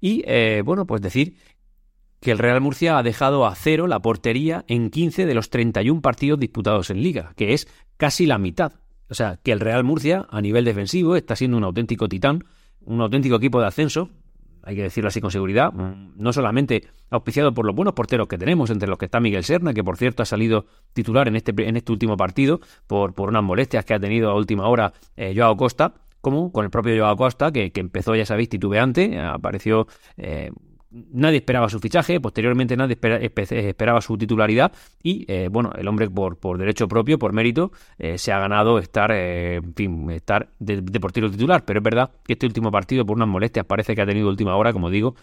Y 0.00 0.22
eh, 0.26 0.62
bueno, 0.64 0.86
pues 0.86 1.02
decir 1.02 1.36
que 2.20 2.30
el 2.30 2.38
Real 2.38 2.60
Murcia 2.60 2.98
ha 2.98 3.02
dejado 3.02 3.46
a 3.46 3.54
cero 3.54 3.86
la 3.86 4.00
portería 4.00 4.64
en 4.68 4.90
15 4.90 5.26
de 5.26 5.34
los 5.34 5.50
31 5.50 6.00
partidos 6.00 6.38
disputados 6.38 6.90
en 6.90 7.02
liga, 7.02 7.32
que 7.36 7.54
es 7.54 7.66
casi 7.96 8.26
la 8.26 8.38
mitad. 8.38 8.72
O 9.08 9.14
sea, 9.14 9.38
que 9.42 9.52
el 9.52 9.60
Real 9.60 9.84
Murcia 9.84 10.26
a 10.30 10.40
nivel 10.40 10.64
defensivo 10.64 11.16
está 11.16 11.34
siendo 11.34 11.56
un 11.56 11.64
auténtico 11.64 12.08
titán, 12.08 12.44
un 12.82 13.00
auténtico 13.00 13.36
equipo 13.36 13.60
de 13.60 13.66
ascenso, 13.66 14.10
hay 14.62 14.76
que 14.76 14.82
decirlo 14.82 15.08
así 15.08 15.20
con 15.20 15.30
seguridad, 15.30 15.72
no 15.72 16.32
solamente 16.32 16.88
auspiciado 17.08 17.52
por 17.54 17.64
los 17.64 17.74
buenos 17.74 17.94
porteros 17.94 18.28
que 18.28 18.38
tenemos, 18.38 18.70
entre 18.70 18.88
los 18.88 18.98
que 18.98 19.06
está 19.06 19.18
Miguel 19.18 19.42
Serna, 19.42 19.72
que 19.72 19.82
por 19.82 19.96
cierto 19.96 20.22
ha 20.22 20.26
salido 20.26 20.66
titular 20.92 21.28
en 21.28 21.36
este, 21.36 21.52
en 21.66 21.76
este 21.76 21.92
último 21.92 22.16
partido 22.16 22.60
por, 22.86 23.14
por 23.14 23.30
unas 23.30 23.42
molestias 23.42 23.84
que 23.84 23.94
ha 23.94 24.00
tenido 24.00 24.30
a 24.30 24.34
última 24.34 24.68
hora 24.68 24.92
eh, 25.16 25.32
Joao 25.34 25.56
Costa, 25.56 25.94
como 26.20 26.52
con 26.52 26.64
el 26.64 26.70
propio 26.70 26.96
Joao 26.96 27.16
Costa, 27.16 27.52
que, 27.52 27.70
empezó, 27.74 28.14
ya 28.14 28.26
sabéis, 28.26 28.48
titubeante, 28.48 29.18
apareció... 29.18 29.86
Eh, 30.16 30.50
nadie 30.90 31.38
esperaba 31.38 31.68
su 31.68 31.78
fichaje, 31.78 32.20
posteriormente 32.20 32.76
nadie 32.76 32.98
esperaba 33.48 34.00
su 34.00 34.18
titularidad 34.18 34.72
y 35.00 35.24
eh, 35.28 35.48
bueno, 35.48 35.70
el 35.78 35.86
hombre 35.86 36.10
por, 36.10 36.40
por, 36.40 36.58
derecho 36.58 36.88
propio, 36.88 37.16
por 37.16 37.32
mérito, 37.32 37.70
eh, 37.96 38.18
se 38.18 38.32
ha 38.32 38.40
ganado 38.40 38.78
estar, 38.80 39.12
en 39.12 39.72
fin, 39.74 40.10
estar 40.10 40.48
de, 40.58 40.82
portero 40.98 41.30
titular, 41.30 41.64
pero 41.64 41.78
es 41.78 41.84
verdad 41.84 42.10
que 42.24 42.32
este 42.32 42.46
último 42.46 42.72
partido 42.72 43.06
por 43.06 43.16
unas 43.16 43.28
molestias 43.28 43.64
parece 43.66 43.94
que 43.94 44.02
ha 44.02 44.06
tenido 44.06 44.28
última 44.28 44.56
hora, 44.56 44.72
como 44.72 44.90
digo, 44.90 45.14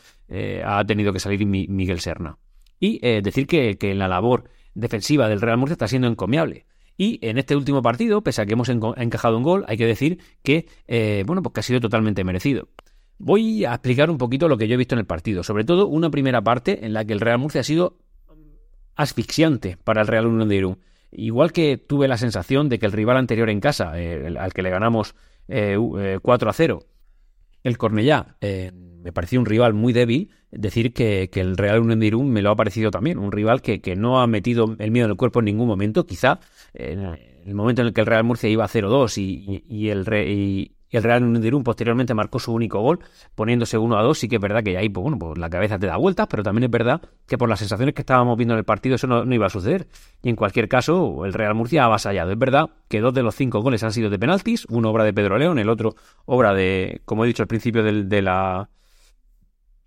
ha 0.64 0.86
tenido 0.86 1.12
que 1.12 1.20
salir 1.20 1.46
Miguel 1.46 2.00
Serna. 2.00 2.38
Y 2.80 3.00
decir 3.22 3.48
que, 3.48 3.78
que 3.78 3.94
la 3.94 4.08
labor 4.08 4.46
defensiva 4.74 5.28
del 5.28 5.42
Real 5.42 5.58
Murcia 5.58 5.74
está 5.74 5.88
siendo 5.88 6.08
encomiable. 6.08 6.66
Y 6.98 7.20
en 7.22 7.38
este 7.38 7.56
último 7.56 7.84
partido, 7.84 8.24
pese 8.24 8.42
a 8.42 8.46
que 8.46 8.54
hemos 8.54 8.70
encajado 8.70 9.38
un 9.38 9.44
gol, 9.44 9.64
hay 9.68 9.78
que 9.78 9.86
decir 9.86 10.20
que, 10.44 10.68
eh, 10.88 11.24
bueno, 11.28 11.44
pues 11.44 11.54
que 11.54 11.60
ha 11.60 11.64
sido 11.64 11.80
totalmente 11.80 12.24
merecido. 12.24 12.70
Voy 13.20 13.66
a 13.66 13.74
explicar 13.74 14.10
un 14.10 14.18
poquito 14.18 14.48
lo 14.48 14.58
que 14.58 14.68
yo 14.68 14.74
he 14.74 14.78
visto 14.78 14.96
en 14.96 15.00
el 15.00 15.06
partido, 15.06 15.44
sobre 15.44 15.64
todo 15.64 15.88
una 15.88 16.10
primera 16.10 16.42
parte 16.42 16.86
en 16.86 16.94
la 16.94 17.06
que 17.06 17.14
el 17.14 17.20
Real 17.20 17.38
Murcia 17.38 17.62
ha 17.62 17.64
sido 17.64 18.00
asfixiante 18.96 19.78
para 19.84 20.02
el 20.02 20.08
Real 20.08 20.26
Unión 20.26 20.50
de 20.50 20.56
Irún. 20.56 20.80
Igual 21.12 21.52
que 21.52 21.78
tuve 21.78 22.08
la 22.08 22.18
sensación 22.18 22.68
de 22.68 22.80
que 22.80 22.88
el 22.88 22.92
rival 22.92 23.18
anterior 23.18 23.50
en 23.50 23.60
casa, 23.60 23.94
eh, 23.96 24.36
al 24.38 24.54
que 24.54 24.64
le 24.64 24.72
ganamos 24.72 25.14
4 25.48 25.50
eh, 25.50 26.20
a 26.24 26.54
0, 26.54 26.80
el 27.64 27.78
Cornellá, 27.78 28.38
me 28.42 29.14
pareció 29.14 29.40
un 29.40 29.46
rival 29.46 29.74
muy 29.74 29.94
débil, 29.94 30.32
decir 30.52 30.94
que, 30.94 31.30
el 31.34 31.58
Real 31.58 31.80
Unión 31.80 32.00
de 32.00 32.08
Irún 32.08 32.30
me 32.32 32.42
lo 32.42 32.52
ha 32.52 32.56
parecido 32.56 32.92
también, 32.92 33.18
un 33.18 33.32
rival 33.32 33.62
que, 33.62 33.82
que, 33.82 33.96
no 33.96 34.20
ha 34.20 34.28
metido 34.28 34.76
el 34.80 34.92
miedo 34.92 35.06
en 35.06 35.12
el 35.12 35.18
cuerpo 35.18 35.40
en 35.40 35.46
ningún 35.46 35.68
momento, 35.68 36.06
quizá 36.06 36.40
en 36.78 37.18
el 37.46 37.56
momento 37.56 37.82
en 37.82 37.88
el 37.88 37.94
que 37.94 38.02
el 38.02 38.08
Real 38.08 38.24
Murcia 38.24 38.50
iba 38.50 38.68
0-2 38.68 39.18
y, 39.18 39.64
y, 39.68 39.90
el 39.90 40.06
y, 40.28 40.72
el 40.90 41.04
Real 41.04 41.24
Unión 41.24 41.64
posteriormente 41.64 42.14
marcó 42.14 42.40
su 42.40 42.54
único 42.54 42.80
gol, 42.80 43.00
poniéndose 43.36 43.78
1-2, 43.78 44.14
sí 44.14 44.30
que 44.30 44.36
es 44.36 44.42
verdad 44.42 44.64
que 44.64 44.78
ahí, 44.78 44.90
pues 44.90 45.02
bueno, 45.02 45.20
pues 45.20 45.38
la 45.38 45.50
cabeza 45.50 45.78
te 45.78 45.88
da 45.88 45.98
vueltas, 45.98 46.28
pero 46.30 46.44
también 46.44 46.64
es 46.64 46.70
verdad 46.70 47.02
que 47.26 47.38
por 47.38 47.50
las 47.50 47.60
sensaciones 47.60 47.94
que 47.94 48.04
estábamos 48.04 48.38
viendo 48.38 48.54
en 48.54 48.60
el 48.60 48.64
partido 48.64 48.96
eso 48.96 49.08
no, 49.08 49.34
iba 49.34 49.48
a 49.48 49.50
suceder. 49.50 49.88
Y 50.22 50.30
en 50.30 50.36
cualquier 50.36 50.70
caso, 50.70 51.26
el 51.26 51.34
Real 51.34 51.56
Murcia 51.56 51.84
ha 51.84 51.86
avasallado. 51.86 52.32
Es 52.32 52.40
verdad 52.40 52.70
que 52.88 53.02
dos 53.02 53.14
de 53.14 53.24
los 53.24 53.36
cinco 53.36 53.62
goles 53.62 53.84
han 53.84 53.92
sido 53.92 54.10
de 54.10 54.20
penaltis, 54.20 54.66
uno 54.70 54.90
obra 54.90 55.04
de 55.04 55.14
Pedro 55.14 55.38
León, 55.38 55.60
el 55.60 55.70
otro 55.70 55.96
obra 56.26 56.54
de, 56.54 57.02
como 57.06 57.26
he 57.26 57.28
dicho 57.28 57.44
al 57.44 57.48
principio 57.48 57.84
del, 57.84 58.08
de 58.08 58.22
la, 58.22 58.70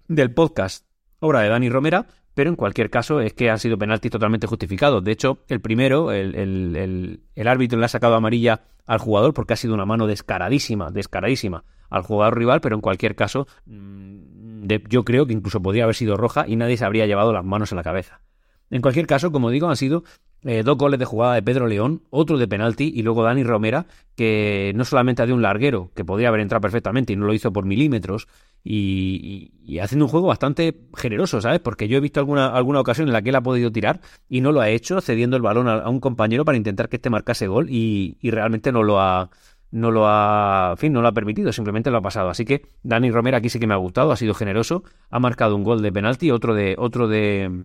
del 0.08 0.32
podcast, 0.34 0.86
obra 1.20 1.40
de 1.40 1.48
Dani 1.48 1.70
Romera, 1.70 2.06
pero 2.40 2.48
en 2.48 2.56
cualquier 2.56 2.88
caso 2.88 3.20
es 3.20 3.34
que 3.34 3.50
han 3.50 3.58
sido 3.58 3.76
penaltis 3.76 4.10
totalmente 4.10 4.46
justificados. 4.46 5.04
De 5.04 5.12
hecho, 5.12 5.40
el 5.46 5.60
primero, 5.60 6.10
el, 6.10 7.20
árbitro 7.36 7.78
le 7.78 7.84
ha 7.84 7.88
sacado 7.88 8.14
amarilla 8.14 8.62
al 8.86 8.98
jugador 8.98 9.34
porque 9.34 9.52
ha 9.52 9.56
sido 9.56 9.74
una 9.74 9.84
mano 9.84 10.06
descaradísima, 10.06 10.90
descaradísima 10.90 11.64
al 11.90 12.00
jugador 12.00 12.38
rival, 12.38 12.62
pero 12.62 12.76
en 12.76 12.80
cualquier 12.80 13.14
caso 13.14 13.46
mm, 13.66 14.66
yo 14.88 15.04
creo 15.04 15.26
que 15.26 15.34
incluso 15.34 15.60
podría 15.60 15.82
haber 15.82 15.96
sido 15.96 16.16
roja 16.16 16.46
y 16.48 16.56
nadie 16.56 16.78
se 16.78 16.86
habría 16.86 17.04
llevado 17.04 17.30
las 17.34 17.44
manos 17.44 17.72
en 17.72 17.76
la 17.76 17.82
cabeza. 17.82 18.22
En 18.70 18.80
cualquier 18.80 19.06
caso, 19.06 19.30
como 19.32 19.50
digo, 19.50 19.68
han 19.68 19.76
sido 19.76 20.04
eh, 20.44 20.62
dos 20.64 20.78
goles 20.78 20.98
de 20.98 21.04
jugada 21.04 21.34
de 21.34 21.42
Pedro 21.42 21.66
León, 21.66 22.02
otro 22.10 22.38
de 22.38 22.48
penalti 22.48 22.90
y 22.94 23.02
luego 23.02 23.22
Dani 23.22 23.44
Romera, 23.44 23.86
que 24.16 24.72
no 24.74 24.84
solamente 24.84 25.22
ha 25.22 25.26
de 25.26 25.32
un 25.32 25.42
larguero, 25.42 25.90
que 25.94 26.04
podría 26.04 26.28
haber 26.28 26.40
entrado 26.40 26.62
perfectamente 26.62 27.12
y 27.12 27.16
no 27.16 27.26
lo 27.26 27.34
hizo 27.34 27.52
por 27.52 27.66
milímetros, 27.66 28.26
y, 28.62 29.78
haciendo 29.80 30.04
un 30.04 30.10
juego 30.10 30.26
bastante 30.26 30.76
generoso, 30.94 31.40
¿sabes? 31.40 31.60
Porque 31.60 31.88
yo 31.88 31.96
he 31.96 32.00
visto 32.00 32.20
alguna, 32.20 32.48
alguna 32.48 32.80
ocasión 32.80 33.08
en 33.08 33.12
la 33.12 33.22
que 33.22 33.30
él 33.30 33.36
ha 33.36 33.42
podido 33.42 33.70
tirar 33.72 34.00
y 34.28 34.40
no 34.40 34.52
lo 34.52 34.60
ha 34.60 34.68
hecho, 34.68 35.00
cediendo 35.00 35.36
el 35.36 35.42
balón 35.42 35.68
a, 35.68 35.88
un 35.88 36.00
compañero 36.00 36.44
para 36.44 36.58
intentar 36.58 36.88
que 36.88 36.96
este 36.96 37.10
marcase 37.10 37.46
gol 37.46 37.68
y, 37.70 38.18
realmente 38.22 38.72
no 38.72 38.82
lo 38.82 39.00
ha 39.00 39.30
no 39.72 39.92
lo 39.92 40.08
ha, 40.08 40.74
fin, 40.78 40.92
no 40.92 41.00
lo 41.00 41.06
ha 41.06 41.12
permitido, 41.12 41.52
simplemente 41.52 41.92
lo 41.92 41.98
ha 41.98 42.02
pasado. 42.02 42.28
Así 42.28 42.44
que 42.44 42.66
Dani 42.82 43.10
Romera 43.12 43.38
aquí 43.38 43.48
sí 43.48 43.60
que 43.60 43.68
me 43.68 43.74
ha 43.74 43.76
gustado, 43.76 44.10
ha 44.10 44.16
sido 44.16 44.34
generoso, 44.34 44.82
ha 45.10 45.20
marcado 45.20 45.54
un 45.54 45.62
gol 45.62 45.80
de 45.80 45.92
penalti, 45.92 46.32
otro 46.32 46.54
de 46.54 46.74
otro 46.76 47.06
de 47.06 47.64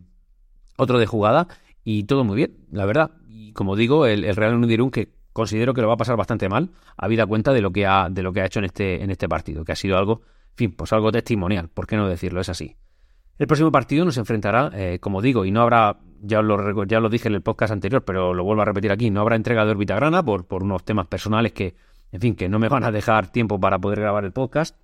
otro 0.78 1.00
de 1.00 1.06
jugada 1.08 1.48
y 1.86 2.04
todo 2.04 2.26
muy 2.26 2.36
bien, 2.36 2.58
la 2.72 2.86
verdad. 2.86 3.12
Y 3.30 3.54
como 3.54 3.78
digo, 3.78 4.08
el, 4.08 4.36
Real 4.36 4.56
Unidirun 4.56 4.92
que 4.92 5.14
considero 5.32 5.74
que 5.74 5.82
lo 5.82 5.88
va 5.88 5.94
a 5.94 5.98
pasar 5.98 6.18
bastante 6.18 6.50
mal, 6.50 6.72
habida 6.98 7.26
cuenta 7.26 7.54
de 7.54 7.62
lo 7.62 7.72
que 7.72 7.86
ha, 7.86 8.10
de 8.10 8.24
lo 8.24 8.34
que 8.34 8.42
ha 8.42 8.46
hecho 8.46 8.60
en 8.60 8.66
este, 8.66 9.04
en 9.04 9.12
este 9.12 9.30
partido, 9.30 9.64
que 9.64 9.72
ha 9.72 9.76
sido 9.76 9.98
algo, 9.98 10.24
en 10.52 10.56
fin, 10.56 10.72
pues 10.72 10.92
algo 10.92 11.12
testimonial, 11.12 11.70
¿por 11.70 11.86
qué 11.86 11.96
no 11.96 12.10
decirlo? 12.10 12.42
Es 12.42 12.50
así. 12.50 12.76
El 13.38 13.48
próximo 13.48 13.72
partido 13.72 14.04
nos 14.04 14.18
enfrentará, 14.18 14.72
eh, 14.74 15.00
como 15.00 15.22
digo, 15.22 15.46
y 15.46 15.52
no 15.52 15.62
habrá, 15.62 16.00
ya 16.22 16.42
lo, 16.42 16.86
ya 16.86 17.00
lo 17.00 17.10
dije 17.10 17.28
en 17.28 17.36
el 17.36 17.42
podcast 17.42 17.72
anterior, 17.72 18.04
pero 18.04 18.34
lo 18.34 18.44
vuelvo 18.44 18.64
a 18.64 18.66
repetir 18.66 18.92
aquí, 18.92 19.12
no 19.12 19.22
habrá 19.22 19.36
entrega 19.36 19.64
de 19.64 19.72
órbita 19.72 19.96
grana 19.96 20.24
por, 20.24 20.48
por 20.48 20.64
unos 20.64 20.84
temas 20.86 21.06
personales 21.08 21.52
que, 21.52 21.76
en 22.12 22.22
fin, 22.22 22.36
que 22.36 22.50
no 22.50 22.58
me 22.58 22.70
van 22.70 22.84
a 22.84 22.92
dejar 22.92 23.32
tiempo 23.32 23.60
para 23.60 23.78
poder 23.78 24.00
grabar 24.00 24.26
el 24.26 24.32
podcast. 24.32 24.76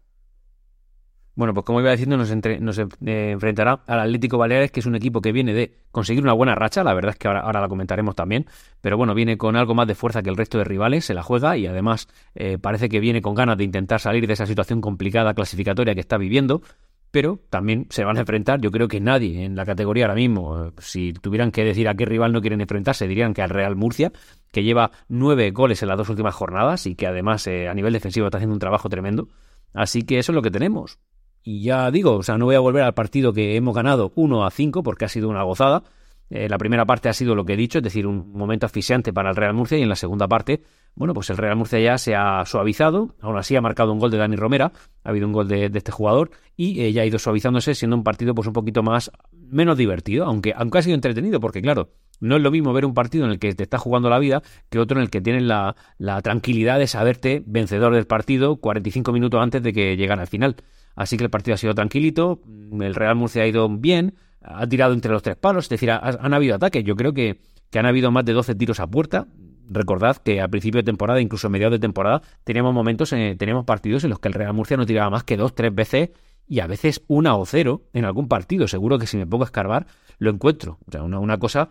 Bueno, 1.33 1.53
pues 1.53 1.65
como 1.65 1.79
iba 1.79 1.91
diciendo, 1.91 2.17
nos, 2.17 2.29
eh, 2.29 3.31
enfrentará 3.31 3.81
al 3.87 3.99
Atlético 4.01 4.37
Baleares, 4.37 4.69
que 4.71 4.81
es 4.81 4.85
un 4.85 4.95
equipo 4.95 5.21
que 5.21 5.31
viene 5.31 5.53
de 5.53 5.73
conseguir 5.91 6.23
una 6.23 6.33
buena 6.33 6.55
racha, 6.55 6.83
la 6.83 6.93
verdad 6.93 7.11
es 7.11 7.17
que 7.17 7.29
ahora, 7.29 7.61
la 7.61 7.69
comentaremos 7.69 8.15
también, 8.15 8.47
pero 8.81 8.97
bueno, 8.97 9.13
viene 9.13 9.37
con 9.37 9.55
algo 9.55 9.73
más 9.73 9.87
de 9.87 9.95
fuerza 9.95 10.21
que 10.21 10.29
el 10.29 10.35
resto 10.35 10.57
de 10.57 10.65
rivales, 10.65 11.05
se 11.05 11.13
la 11.13 11.23
juega 11.23 11.55
y 11.55 11.67
además 11.67 12.09
eh, 12.35 12.57
parece 12.57 12.89
que 12.89 12.99
viene 12.99 13.21
con 13.21 13.33
ganas 13.33 13.57
de 13.57 13.63
intentar 13.63 14.01
salir 14.01 14.27
de 14.27 14.33
esa 14.33 14.45
situación 14.45 14.81
complicada 14.81 15.33
clasificatoria 15.33 15.95
que 15.95 16.01
está 16.01 16.17
viviendo, 16.17 16.61
pero 17.11 17.39
también 17.49 17.87
se 17.91 18.03
van 18.03 18.17
a 18.17 18.21
enfrentar, 18.21 18.59
yo 18.59 18.69
creo 18.69 18.89
que 18.89 18.99
nadie 18.99 19.45
en 19.45 19.55
la 19.55 19.65
categoría 19.65 20.05
ahora 20.05 20.15
mismo, 20.15 20.65
eh, 20.65 20.71
si 20.79 21.13
tuvieran 21.13 21.51
que 21.51 21.63
decir 21.63 21.87
a 21.87 21.95
qué 21.95 22.03
rival 22.03 22.33
no 22.33 22.41
quieren 22.41 22.59
enfrentarse, 22.59 23.07
dirían 23.07 23.33
que 23.33 23.41
al 23.41 23.51
Real 23.51 23.77
Murcia, 23.77 24.11
que 24.51 24.63
lleva 24.63 24.91
nueve 25.07 25.51
goles 25.51 25.81
en 25.81 25.87
las 25.87 25.97
dos 25.97 26.09
últimas 26.09 26.35
jornadas 26.35 26.85
y 26.87 26.95
que 26.95 27.07
además 27.07 27.47
a 27.47 27.73
nivel 27.73 27.93
defensivo 27.93 28.27
está 28.27 28.37
haciendo 28.37 28.53
un 28.53 28.59
trabajo 28.59 28.89
tremendo. 28.89 29.29
Así 29.73 30.01
que 30.01 30.19
eso 30.19 30.33
es 30.33 30.35
lo 30.35 30.41
que 30.41 30.51
tenemos. 30.51 30.99
Y 31.43 31.63
ya 31.63 31.89
digo, 31.91 32.17
o 32.17 32.23
sea, 32.23 32.37
no 32.37 32.45
voy 32.45 32.55
a 32.55 32.59
volver 32.59 32.83
al 32.83 32.93
partido 32.93 33.33
que 33.33 33.55
hemos 33.55 33.75
ganado 33.75 34.11
1 34.15 34.45
a 34.45 34.51
5 34.51 34.83
porque 34.83 35.05
ha 35.05 35.09
sido 35.09 35.29
una 35.29 35.43
gozada. 35.43 35.83
Eh, 36.29 36.47
la 36.47 36.57
primera 36.57 36.85
parte 36.85 37.09
ha 37.09 37.13
sido 37.13 37.35
lo 37.35 37.43
que 37.43 37.53
he 37.53 37.57
dicho, 37.57 37.79
es 37.79 37.83
decir, 37.83 38.07
un 38.07 38.31
momento 38.31 38.65
asfixiante 38.65 39.11
para 39.11 39.31
el 39.31 39.35
Real 39.35 39.53
Murcia 39.53 39.77
y 39.77 39.81
en 39.81 39.89
la 39.89 39.97
segunda 39.97 40.29
parte, 40.29 40.63
bueno, 40.95 41.13
pues 41.13 41.29
el 41.29 41.35
Real 41.35 41.57
Murcia 41.57 41.79
ya 41.79 41.97
se 41.97 42.15
ha 42.15 42.45
suavizado, 42.45 43.15
aún 43.19 43.37
así 43.37 43.55
ha 43.57 43.61
marcado 43.61 43.91
un 43.91 43.99
gol 43.99 44.11
de 44.11 44.17
Dani 44.17 44.37
Romera, 44.37 44.71
ha 45.03 45.09
habido 45.09 45.27
un 45.27 45.33
gol 45.33 45.49
de, 45.49 45.65
este 45.65 45.91
jugador 45.91 46.31
y 46.55 46.81
eh, 46.81 46.93
ya 46.93 47.01
ha 47.01 47.05
ido 47.05 47.19
suavizándose 47.19 47.75
siendo 47.75 47.97
un 47.97 48.03
partido 48.03 48.33
pues 48.33 48.47
un 48.47 48.53
poquito 48.53 48.81
más, 48.81 49.11
menos 49.33 49.77
divertido, 49.77 50.23
aunque, 50.25 50.53
aunque 50.55 50.77
ha 50.77 50.81
sido 50.83 50.95
entretenido 50.95 51.41
porque 51.41 51.61
claro, 51.61 51.89
no 52.21 52.37
es 52.37 52.41
lo 52.41 52.51
mismo 52.51 52.71
ver 52.71 52.85
un 52.85 52.93
partido 52.93 53.25
en 53.25 53.31
el 53.31 53.39
que 53.39 53.53
te 53.53 53.63
está 53.63 53.77
jugando 53.77 54.09
la 54.09 54.19
vida 54.19 54.41
que 54.69 54.79
otro 54.79 54.99
en 54.99 55.03
el 55.03 55.09
que 55.09 55.19
tienes 55.19 55.43
la, 55.43 55.75
la 55.97 56.21
tranquilidad 56.21 56.79
de 56.79 56.87
saberte 56.87 57.43
vencedor 57.45 57.93
del 57.93 58.07
partido 58.07 58.55
45 58.55 59.11
minutos 59.11 59.41
antes 59.41 59.61
de 59.63 59.73
que 59.73 59.97
llegara 59.97 60.21
al 60.21 60.27
final. 60.29 60.55
Así 60.95 61.17
que 61.17 61.23
el 61.23 61.29
partido 61.29 61.55
ha 61.55 61.57
sido 61.57 61.73
tranquilito, 61.73 62.41
el 62.79 62.95
Real 62.95 63.15
Murcia 63.15 63.43
ha 63.43 63.47
ido 63.47 63.67
bien, 63.69 64.15
ha 64.41 64.67
tirado 64.67 64.93
entre 64.93 65.11
los 65.11 65.21
tres 65.21 65.35
palos, 65.35 65.65
es 65.65 65.69
decir, 65.69 65.91
han 65.91 66.33
habido 66.33 66.55
ataques. 66.55 66.83
Yo 66.83 66.95
creo 66.95 67.13
que, 67.13 67.39
que 67.69 67.79
han 67.79 67.85
habido 67.85 68.11
más 68.11 68.25
de 68.25 68.33
12 68.33 68.55
tiros 68.55 68.79
a 68.79 68.87
puerta. 68.87 69.27
Recordad 69.69 70.17
que 70.17 70.41
a 70.41 70.47
principio 70.47 70.79
de 70.79 70.83
temporada, 70.83 71.21
incluso 71.21 71.47
a 71.47 71.49
mediados 71.49 71.73
de 71.73 71.79
temporada, 71.79 72.21
teníamos 72.43 72.73
momentos, 72.73 73.13
eh, 73.13 73.35
teníamos 73.37 73.65
partidos 73.65 74.03
en 74.03 74.09
los 74.09 74.19
que 74.19 74.27
el 74.27 74.33
Real 74.33 74.53
Murcia 74.53 74.75
no 74.75 74.85
tiraba 74.85 75.09
más 75.09 75.23
que 75.23 75.37
dos, 75.37 75.55
tres 75.55 75.73
veces 75.73 76.09
y 76.47 76.59
a 76.59 76.67
veces 76.67 77.03
una 77.07 77.35
o 77.35 77.45
cero 77.45 77.83
en 77.93 78.03
algún 78.03 78.27
partido. 78.27 78.67
Seguro 78.67 78.99
que 78.99 79.07
si 79.07 79.17
me 79.17 79.25
pongo 79.25 79.43
a 79.43 79.45
escarbar 79.45 79.87
lo 80.17 80.29
encuentro. 80.29 80.77
O 80.85 80.91
sea, 80.91 81.03
una, 81.03 81.19
una 81.19 81.37
cosa 81.37 81.69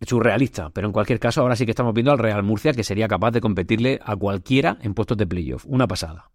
surrealista. 0.00 0.70
Pero 0.70 0.86
en 0.86 0.92
cualquier 0.92 1.18
caso, 1.18 1.42
ahora 1.42 1.56
sí 1.56 1.64
que 1.64 1.72
estamos 1.72 1.94
viendo 1.94 2.12
al 2.12 2.18
Real 2.18 2.42
Murcia 2.42 2.72
que 2.72 2.84
sería 2.84 3.08
capaz 3.08 3.30
de 3.30 3.40
competirle 3.40 4.00
a 4.02 4.16
cualquiera 4.16 4.78
en 4.82 4.94
puestos 4.94 5.16
de 5.16 5.26
playoff. 5.26 5.64
Una 5.66 5.86
pasada. 5.86 6.30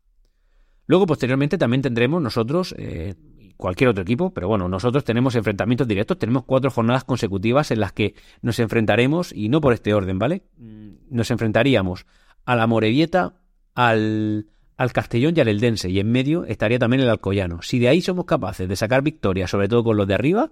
Luego, 0.86 1.06
posteriormente, 1.06 1.58
también 1.58 1.82
tendremos 1.82 2.22
nosotros, 2.22 2.75
eh, 2.78 3.16
cualquier 3.58 3.90
otro 3.90 4.04
equipo, 4.04 4.34
pero 4.34 4.48
bueno, 4.48 4.68
nosotros 4.68 5.04
tenemos 5.04 5.36
enfrentamientos 5.36 5.88
directos, 5.88 6.18
tenemos 6.18 6.44
cuatro 6.44 6.70
jornadas 6.70 7.04
consecutivas 7.04 7.72
en 7.72 7.80
las 7.80 7.94
que 7.94 8.16
nos 8.42 8.60
enfrentaremos, 8.60 9.32
y 9.34 9.50
no 9.50 9.62
por 9.62 9.74
este 9.74 9.94
orden, 9.94 10.20
¿vale? 10.20 10.44
Mm, 10.58 10.90
nos 11.10 11.32
enfrentaríamos 11.32 12.06
a 12.46 12.56
la 12.56 12.68
Morevieta, 12.68 13.36
al, 13.75 14.48
al 14.75 14.92
Castellón 14.92 15.34
y 15.36 15.40
al 15.40 15.48
Eldense, 15.48 15.90
y 15.90 16.00
en 16.00 16.12
medio 16.12 16.46
estaría 16.46 16.80
también 16.80 17.02
el 17.02 17.10
Alcoyano. 17.10 17.62
Si 17.62 17.80
de 17.80 17.88
ahí 17.88 18.02
somos 18.02 18.25
capaces 18.25 18.68
de 18.68 18.75
sacar 18.75 19.02
victorias, 19.02 19.50
sobre 19.50 19.68
todo 19.68 19.84
con 19.84 19.98
los 19.98 20.08
de 20.08 20.16
arriba, 20.16 20.52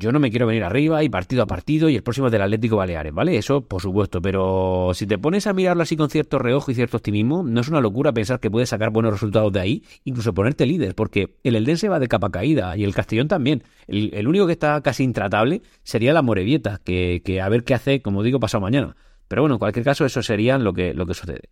yo 0.00 0.12
no 0.12 0.18
me 0.18 0.30
quiero 0.30 0.46
venir 0.46 0.64
arriba 0.64 1.04
y 1.04 1.10
partido 1.10 1.42
a 1.42 1.46
partido 1.46 1.90
y 1.90 1.94
el 1.94 2.02
próximo 2.02 2.28
es 2.28 2.32
del 2.32 2.40
Atlético 2.40 2.76
Baleares, 2.76 3.12
¿vale? 3.12 3.36
Eso 3.36 3.66
por 3.66 3.82
supuesto, 3.82 4.22
pero 4.22 4.92
si 4.94 5.06
te 5.06 5.18
pones 5.18 5.46
a 5.46 5.52
mirarlo 5.52 5.82
así 5.82 5.94
con 5.94 6.08
cierto 6.08 6.38
reojo 6.38 6.70
y 6.70 6.74
cierto 6.74 6.96
optimismo, 6.96 7.42
no 7.42 7.60
es 7.60 7.68
una 7.68 7.82
locura 7.82 8.10
pensar 8.12 8.40
que 8.40 8.50
puedes 8.50 8.70
sacar 8.70 8.90
buenos 8.90 9.12
resultados 9.12 9.52
de 9.52 9.60
ahí, 9.60 9.84
incluso 10.04 10.32
ponerte 10.32 10.64
líder, 10.64 10.94
porque 10.94 11.36
el 11.44 11.54
Eldense 11.54 11.90
va 11.90 11.98
de 11.98 12.08
capa 12.08 12.30
caída 12.30 12.76
y 12.78 12.84
el 12.84 12.94
Castellón 12.94 13.28
también. 13.28 13.62
El, 13.86 14.26
único 14.26 14.46
que 14.46 14.52
está 14.52 14.80
casi 14.80 15.04
intratable 15.04 15.60
sería 15.82 16.14
la 16.14 16.22
Morevieta, 16.22 16.80
que, 16.82 17.40
a 17.42 17.48
ver 17.50 17.64
qué 17.64 17.74
hace, 17.74 18.00
como 18.00 18.22
digo, 18.22 18.40
pasado 18.40 18.62
mañana. 18.62 18.96
Pero 19.28 19.42
bueno, 19.42 19.56
en 19.56 19.58
cualquier 19.58 19.84
caso, 19.84 20.06
eso 20.06 20.22
sería 20.22 20.56
lo 20.56 20.72
que, 20.72 20.94
lo 20.94 21.04
que 21.04 21.14
sucede. 21.14 21.50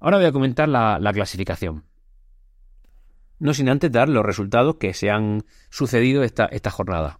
Ahora 0.00 0.16
voy 0.16 0.26
a 0.26 0.32
comentar 0.32 0.68
la, 0.68 0.98
la 0.98 1.12
clasificación 1.12 1.84
no 3.38 3.54
sin 3.54 3.68
antes 3.68 3.90
dar 3.90 4.08
los 4.08 4.24
resultados 4.24 4.76
que 4.76 4.94
se 4.94 5.10
han 5.10 5.44
sucedido 5.68 6.22
esta, 6.22 6.46
esta 6.46 6.70
jornada. 6.70 7.18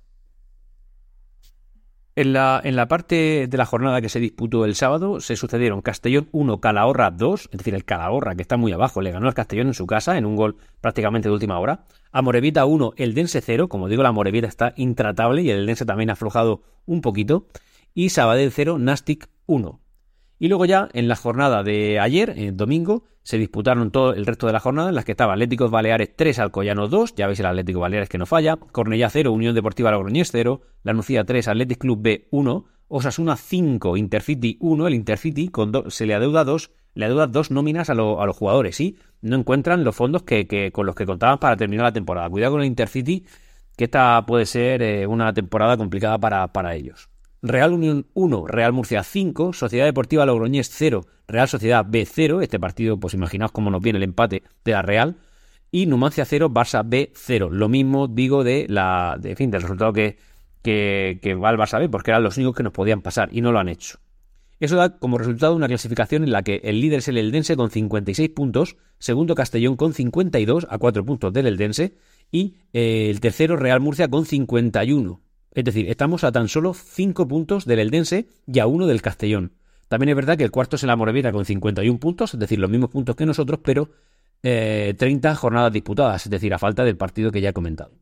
En 2.15 2.35
la, 2.35 2.61
en 2.63 2.77
la 2.77 2.89
parte 2.89 3.47
de 3.49 3.57
la 3.57 3.65
jornada 3.65 4.03
que 4.03 4.11
se 4.11 4.21
disputó 4.21 4.67
el 4.67 4.75
sábado 4.75 5.21
se 5.21 5.35
sucedieron 5.35 5.81
Castellón 5.81 6.29
1, 6.33 6.61
Calahorra 6.61 7.11
2, 7.11 7.49
es 7.51 7.59
decir, 7.59 7.75
el 7.75 7.87
Calahorra 7.87 8.35
que 8.35 8.43
está 8.43 8.59
muy 8.59 8.71
abajo 8.73 9.01
le 9.01 9.13
ganó 9.13 9.29
al 9.29 9.35
Castellón 9.35 9.69
en 9.69 9.75
su 9.75 9.87
casa 9.87 10.19
en 10.19 10.27
un 10.27 10.37
gol 10.37 10.57
prácticamente 10.83 11.31
de 11.31 11.35
última 11.35 11.59
hora. 11.59 11.87
A 12.11 12.21
Morevita 12.21 12.67
1, 12.67 12.93
el 12.99 13.15
Dense 13.15 13.41
0, 13.41 13.71
como 13.71 13.89
digo, 13.89 14.03
la 14.03 14.13
Morevita 14.13 14.47
está 14.47 14.75
intratable 14.77 15.41
y 15.41 15.49
el 15.49 15.65
Dense 15.65 15.87
también 15.87 16.11
ha 16.11 16.13
aflojado 16.13 16.63
un 16.85 17.01
poquito. 17.01 17.47
Y 17.95 18.11
Sabadell 18.11 18.53
0, 18.53 18.79
Nastic 18.79 19.31
1. 19.47 19.82
Y 20.43 20.49
luego 20.49 20.65
ya 20.65 20.89
en 20.93 21.07
la 21.07 21.15
jornada 21.15 21.63
de 21.63 22.01
ayer, 22.01 22.35
el 22.37 22.57
domingo, 22.57 23.05
se 23.23 23.39
disputaron 23.39 23.93
todo 23.93 24.13
el 24.13 24.27
resto 24.27 24.49
de 24.49 24.53
la 24.53 24.59
jornada 24.59 24.89
en 24.89 24.97
las 24.97 25.05
que 25.05 25.13
estaba 25.13 25.35
Atlético 25.35 25.71
Baleares 25.71 26.17
3, 26.17 26.41
Alcoyano 26.41 26.89
2, 26.89 27.15
ya 27.15 27.29
veis 27.29 27.39
el 27.39 27.47
Atlético 27.47 27.79
Baleares 27.79 28.09
que 28.09 28.19
no 28.19 28.27
falla, 28.27 28.57
Cornellá 28.57 29.09
0, 29.09 29.31
Unión 29.31 29.55
Deportiva 29.55 29.93
Logroñés 29.93 30.31
0, 30.33 30.61
La 30.83 30.95
Nucía 30.95 31.23
3, 31.23 31.47
Atlético 31.47 31.83
Club 31.83 32.03
B 32.03 32.29
1, 32.33 32.65
Osasuna 32.89 33.37
5, 33.37 33.97
Intercity 33.97 34.57
1, 34.59 34.89
el 34.89 34.95
Intercity 34.95 35.47
con 35.47 35.89
se 35.93 36.07
le 36.07 36.15
adeuda 36.15 36.43
2, 36.43 36.73
le 36.95 37.05
adeuda 37.05 37.29
dos 37.29 37.53
nóminas 37.53 37.89
a, 37.89 37.95
los 37.95 38.37
jugadores, 38.37 38.75
¿sí? 38.75 38.99
No 39.21 39.37
encuentran 39.37 39.85
los 39.85 39.95
fondos 39.95 40.25
que, 40.25 40.73
con 40.73 40.87
los 40.87 40.97
que 40.97 41.07
contaban 41.07 41.39
para 41.39 41.57
terminar 41.57 41.85
la 41.85 41.93
temporada. 41.93 42.29
Cuidado 42.29 42.55
con 42.55 42.63
el 42.63 42.67
Intercity, 42.67 43.25
que 43.77 43.85
esta 43.85 44.27
puede 44.27 44.47
ser 44.47 44.83
eh, 44.83 45.07
una 45.07 45.33
temporada 45.33 45.77
complicada 45.77 46.19
para 46.19 46.75
ellos. 46.75 47.12
Real 47.43 47.73
Unión 47.73 48.07
1, 48.15 48.47
Real 48.47 48.73
Murcia 48.73 49.03
5, 49.03 49.53
Sociedad 49.53 49.85
Deportiva 49.85 50.25
Logroñés 50.25 50.71
0, 50.71 51.05
Real 51.27 51.49
Sociedad 51.49 51.85
B 51.87 52.07
0, 52.07 52.41
este 52.41 52.61
partido 52.61 53.01
pues 53.01 53.15
imaginaos 53.15 53.51
cómo 53.51 53.69
nos 53.69 53.83
viene 53.83 53.97
el 53.97 54.05
empate 54.05 54.45
de 54.65 54.73
la 54.73 54.83
Real, 54.83 55.17
y 55.73 55.87
Numancia 55.87 56.25
0, 56.25 56.51
Barça 56.51 56.83
B 56.87 57.11
0. 57.17 57.51
Lo 57.51 57.69
mismo 57.69 58.07
digo 58.07 58.45
de 58.45 58.67
la, 58.69 59.17
de, 59.19 59.35
fin, 59.35 59.51
del 59.51 59.63
resultado 59.63 59.93
que, 59.93 60.19
que, 60.63 61.35
va 61.35 61.51
el 61.51 61.59
Barça 61.59 61.81
B, 61.81 61.89
porque 61.89 62.13
eran 62.13 62.23
los 62.23 62.37
únicos 62.37 62.55
que 62.55 62.63
nos 62.63 62.73
podían 62.73 63.03
pasar 63.03 63.29
y 63.33 63.41
no 63.41 63.51
lo 63.51 63.59
han 63.59 63.69
hecho. 63.69 63.99
Eso 64.61 64.77
da 64.77 64.97
como 64.99 65.19
resultado 65.19 65.57
una 65.57 65.67
clasificación 65.67 66.23
en 66.23 66.31
la 66.31 66.43
que 66.43 66.61
el 66.63 66.81
líder 66.81 67.01
es 67.01 67.09
el 67.09 67.19
Eldense 67.19 67.57
con 67.57 67.73
56 67.73 68.29
puntos, 68.29 68.77
segundo 69.01 69.35
Castellón 69.35 69.75
con 69.75 69.95
52 69.95 70.69
a 70.71 70.79
4 70.79 71.05
puntos 71.05 71.33
del 71.33 71.49
Eldense 71.49 71.97
y 72.31 72.59
eh, 72.73 73.11
el 73.11 73.19
tercero 73.19 73.57
Real 73.57 73.81
Murcia 73.81 74.07
con 74.07 74.27
51 74.27 75.21
es 75.55 75.65
decir, 75.65 75.89
estamos 75.89 76.25
a 76.25 76.33
tan 76.33 76.49
solo 76.49 76.75
5 76.75 77.29
puntos 77.29 77.65
del 77.67 77.79
Eldense 77.79 78.27
y 78.47 78.59
a 78.59 78.67
1 78.67 78.87
del 78.87 79.03
Castellón. 79.03 79.53
También 79.89 80.11
es 80.11 80.17
verdad 80.17 80.39
que 80.39 80.45
el 80.45 80.51
cuarto 80.51 80.77
es 80.77 80.83
en 80.83 80.87
la 80.87 80.97
Morevieta 80.97 81.33
con 81.33 81.45
51 81.45 81.99
puntos, 81.99 82.33
es 82.33 82.41
decir, 82.41 82.59
los 82.59 82.71
mismos 82.71 82.91
puntos 82.91 83.15
que 83.15 83.27
nosotros, 83.27 83.61
pero 83.63 83.91
30 84.41 85.31
eh, 85.31 85.35
jornadas 85.35 85.73
disputadas, 85.73 86.25
es 86.25 86.31
decir, 86.31 86.53
a 86.55 86.59
falta 86.59 86.85
del 86.85 86.97
partido 86.97 87.31
que 87.31 87.41
ya 87.41 87.51
he 87.51 87.53
comentado. 87.53 87.93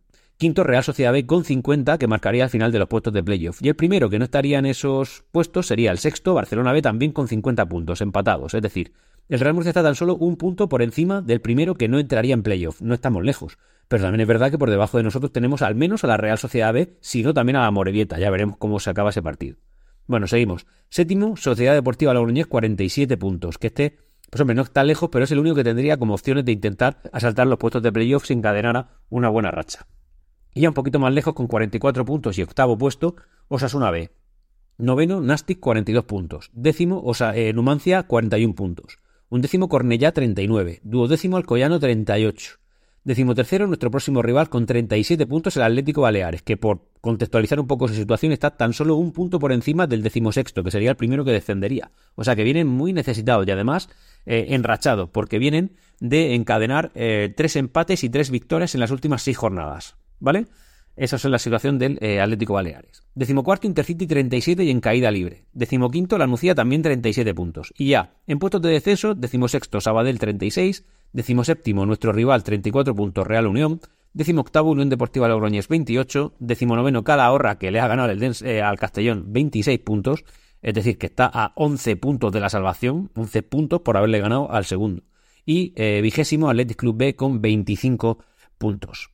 Quinto, 0.40 0.64
Real 0.64 0.82
Sociedad 0.82 1.12
B 1.12 1.26
con 1.26 1.44
50, 1.44 1.98
que 1.98 2.06
marcaría 2.06 2.44
al 2.44 2.48
final 2.48 2.72
de 2.72 2.78
los 2.78 2.88
puestos 2.88 3.12
de 3.12 3.22
playoff. 3.22 3.60
Y 3.60 3.68
el 3.68 3.76
primero 3.76 4.08
que 4.08 4.18
no 4.18 4.24
estaría 4.24 4.58
en 4.58 4.64
esos 4.64 5.22
puestos 5.32 5.66
sería 5.66 5.90
el 5.90 5.98
sexto, 5.98 6.32
Barcelona 6.32 6.72
B, 6.72 6.80
también 6.80 7.12
con 7.12 7.28
50 7.28 7.68
puntos, 7.68 8.00
empatados. 8.00 8.54
Es 8.54 8.62
decir, 8.62 8.94
el 9.28 9.38
Real 9.38 9.52
Murcia 9.52 9.68
está 9.68 9.82
tan 9.82 9.94
solo 9.94 10.16
un 10.16 10.36
punto 10.36 10.66
por 10.70 10.80
encima 10.80 11.20
del 11.20 11.42
primero 11.42 11.74
que 11.74 11.88
no 11.88 11.98
entraría 11.98 12.32
en 12.32 12.42
playoff. 12.42 12.80
No 12.80 12.94
estamos 12.94 13.22
lejos. 13.22 13.58
Pero 13.86 14.02
también 14.02 14.22
es 14.22 14.26
verdad 14.26 14.50
que 14.50 14.56
por 14.56 14.70
debajo 14.70 14.96
de 14.96 15.02
nosotros 15.02 15.30
tenemos 15.30 15.60
al 15.60 15.74
menos 15.74 16.04
a 16.04 16.06
la 16.06 16.16
Real 16.16 16.38
Sociedad 16.38 16.72
B, 16.72 16.96
sino 17.02 17.34
también 17.34 17.56
a 17.56 17.64
la 17.64 17.70
Morevieta. 17.70 18.18
Ya 18.18 18.30
veremos 18.30 18.56
cómo 18.56 18.80
se 18.80 18.88
acaba 18.88 19.10
ese 19.10 19.20
partido. 19.20 19.58
Bueno, 20.06 20.26
seguimos. 20.26 20.66
Séptimo, 20.88 21.36
Sociedad 21.36 21.74
Deportiva 21.74 22.14
Logroñés, 22.14 22.46
47 22.46 23.18
puntos. 23.18 23.58
Que 23.58 23.66
este, 23.66 23.98
pues 24.30 24.40
hombre, 24.40 24.54
no 24.54 24.62
está 24.62 24.84
lejos, 24.84 25.10
pero 25.12 25.24
es 25.26 25.32
el 25.32 25.38
único 25.38 25.56
que 25.56 25.64
tendría 25.64 25.98
como 25.98 26.14
opciones 26.14 26.46
de 26.46 26.52
intentar 26.52 27.02
asaltar 27.12 27.46
los 27.46 27.58
puestos 27.58 27.82
de 27.82 27.92
playoff 27.92 28.24
si 28.24 28.32
encadenara 28.32 29.02
una 29.10 29.28
buena 29.28 29.50
racha. 29.50 29.86
Y 30.54 30.62
ya 30.62 30.68
un 30.68 30.74
poquito 30.74 30.98
más 30.98 31.12
lejos, 31.12 31.34
con 31.34 31.46
44 31.46 32.04
puntos 32.04 32.38
y 32.38 32.42
octavo 32.42 32.76
puesto, 32.76 33.16
Osasuna 33.48 33.90
B. 33.90 34.10
Noveno, 34.78 35.20
Nastic, 35.20 35.60
42 35.60 36.04
puntos. 36.04 36.50
Décimo, 36.54 37.02
Osa, 37.04 37.36
eh, 37.36 37.52
Numancia, 37.52 38.04
41 38.04 38.54
puntos. 38.54 38.98
Un 39.28 39.42
décimo, 39.42 39.68
Cornellá, 39.68 40.12
39. 40.12 40.80
Duodécimo, 40.82 41.36
Alcoyano, 41.36 41.78
38. 41.78 42.60
Decimotercero, 43.02 43.66
nuestro 43.66 43.90
próximo 43.90 44.20
rival 44.20 44.50
con 44.50 44.66
37 44.66 45.26
puntos, 45.26 45.56
el 45.56 45.62
Atlético 45.62 46.02
Baleares, 46.02 46.42
que 46.42 46.58
por 46.58 46.88
contextualizar 47.00 47.58
un 47.58 47.66
poco 47.66 47.88
su 47.88 47.94
situación 47.94 48.32
está 48.32 48.50
tan 48.50 48.74
solo 48.74 48.96
un 48.96 49.12
punto 49.12 49.38
por 49.38 49.52
encima 49.52 49.86
del 49.86 50.02
decimosexto, 50.02 50.62
que 50.62 50.70
sería 50.70 50.90
el 50.90 50.96
primero 50.96 51.24
que 51.24 51.30
descendería. 51.30 51.92
O 52.14 52.24
sea 52.24 52.36
que 52.36 52.44
vienen 52.44 52.66
muy 52.66 52.92
necesitados 52.92 53.46
y 53.46 53.50
además 53.52 53.88
eh, 54.26 54.48
enrachados, 54.50 55.08
porque 55.08 55.38
vienen 55.38 55.76
de 56.00 56.34
encadenar 56.34 56.90
eh, 56.94 57.32
tres 57.34 57.56
empates 57.56 58.04
y 58.04 58.10
tres 58.10 58.30
victorias 58.30 58.74
en 58.74 58.80
las 58.80 58.90
últimas 58.90 59.22
seis 59.22 59.38
jornadas. 59.38 59.96
¿Vale? 60.20 60.46
Esa 60.96 61.16
es 61.16 61.24
la 61.24 61.38
situación 61.38 61.78
del 61.78 61.98
eh, 62.02 62.20
Atlético 62.20 62.54
Baleares. 62.54 63.02
Decimocuarto, 63.14 63.66
Intercity 63.66 64.06
37 64.06 64.64
y 64.64 64.70
en 64.70 64.80
caída 64.80 65.10
libre. 65.10 65.46
Decimoquinto, 65.52 66.18
La 66.18 66.26
Nucía 66.26 66.54
también 66.54 66.82
37 66.82 67.32
puntos. 67.34 67.72
Y 67.78 67.90
ya, 67.90 68.12
en 68.26 68.38
puestos 68.38 68.60
de 68.60 68.70
descenso, 68.70 69.14
decimosexto, 69.14 69.80
Sabadell 69.80 70.18
36, 70.18 70.84
séptimo, 71.42 71.86
nuestro 71.86 72.12
rival 72.12 72.44
34 72.44 72.94
puntos, 72.94 73.26
Real 73.26 73.46
Unión. 73.46 73.80
octavo, 74.36 74.70
Unión 74.70 74.90
Deportiva 74.90 75.28
Logroñés 75.28 75.68
28. 75.68 76.34
Decimonoveno, 76.38 77.02
Calahorra, 77.02 77.58
que 77.58 77.70
le 77.70 77.80
ha 77.80 77.88
ganado 77.88 78.10
el 78.10 78.22
eh, 78.42 78.60
al 78.60 78.78
Castellón 78.78 79.32
26 79.32 79.78
puntos. 79.80 80.24
Es 80.60 80.74
decir, 80.74 80.98
que 80.98 81.06
está 81.06 81.30
a 81.32 81.52
11 81.56 81.96
puntos 81.96 82.32
de 82.32 82.40
la 82.40 82.50
salvación, 82.50 83.10
11 83.14 83.42
puntos 83.44 83.80
por 83.80 83.96
haberle 83.96 84.20
ganado 84.20 84.52
al 84.52 84.66
segundo. 84.66 85.02
Y 85.46 85.72
eh, 85.76 86.00
vigésimo, 86.02 86.50
Athletic 86.50 86.76
Club 86.76 86.96
B 86.98 87.16
con 87.16 87.40
25 87.40 88.18
puntos. 88.58 89.10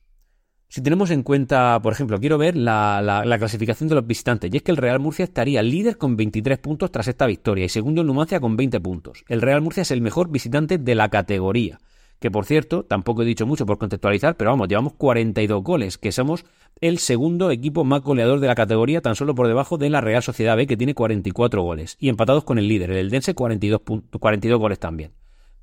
Si 0.69 0.81
tenemos 0.81 1.11
en 1.11 1.23
cuenta, 1.23 1.79
por 1.81 1.93
ejemplo, 1.93 2.19
quiero 2.19 2.37
ver 2.37 2.57
la, 2.57 3.23
clasificación 3.39 3.87
de 3.87 3.95
los 3.95 4.05
visitantes, 4.05 4.53
y 4.53 4.57
es 4.57 4.63
que 4.63 4.71
el 4.71 4.77
Real 4.77 4.99
Murcia 4.99 5.23
estaría 5.23 5.63
líder 5.63 5.97
con 5.97 6.17
23 6.17 6.57
puntos 6.57 6.91
tras 6.91 7.07
esta 7.07 7.25
victoria 7.25 7.65
y 7.65 7.69
segundo 7.69 8.01
el 8.01 8.07
Numancia 8.07 8.41
con 8.41 8.57
20 8.57 8.81
puntos. 8.81 9.23
El 9.29 9.41
Real 9.41 9.61
Murcia 9.61 9.81
es 9.81 9.91
el 9.91 10.01
mejor 10.01 10.29
visitante 10.29 10.77
de 10.77 10.95
la 10.95 11.07
categoría, 11.09 11.79
que 12.19 12.29
por 12.31 12.45
cierto, 12.45 12.83
tampoco 12.83 13.21
he 13.21 13.25
dicho 13.25 13.45
mucho 13.45 13.65
por 13.65 13.77
contextualizar, 13.77 14.35
pero 14.35 14.49
vamos, 14.49 14.67
llevamos 14.67 14.93
42 14.93 15.63
goles, 15.63 15.97
que 15.97 16.11
somos 16.11 16.43
el 16.81 16.97
segundo 16.97 17.49
equipo 17.49 17.85
más 17.85 18.01
goleador 18.01 18.41
de 18.41 18.47
la 18.47 18.55
categoría, 18.55 19.01
tan 19.01 19.15
solo 19.15 19.35
por 19.35 19.47
debajo 19.47 19.77
de 19.77 19.89
la 19.89 20.01
Real 20.01 20.21
Sociedad 20.21 20.57
B, 20.57 20.67
que 20.67 20.75
tiene 20.75 20.93
44 20.93 21.61
goles, 21.61 21.95
y 21.97 22.09
empatados 22.09 22.43
con 22.43 22.57
el 22.57 22.67
líder, 22.67 22.91
el 22.91 22.97
Eldense, 22.97 23.35
42, 23.35 23.81
42 24.19 24.59
goles 24.59 24.79
también. 24.79 25.13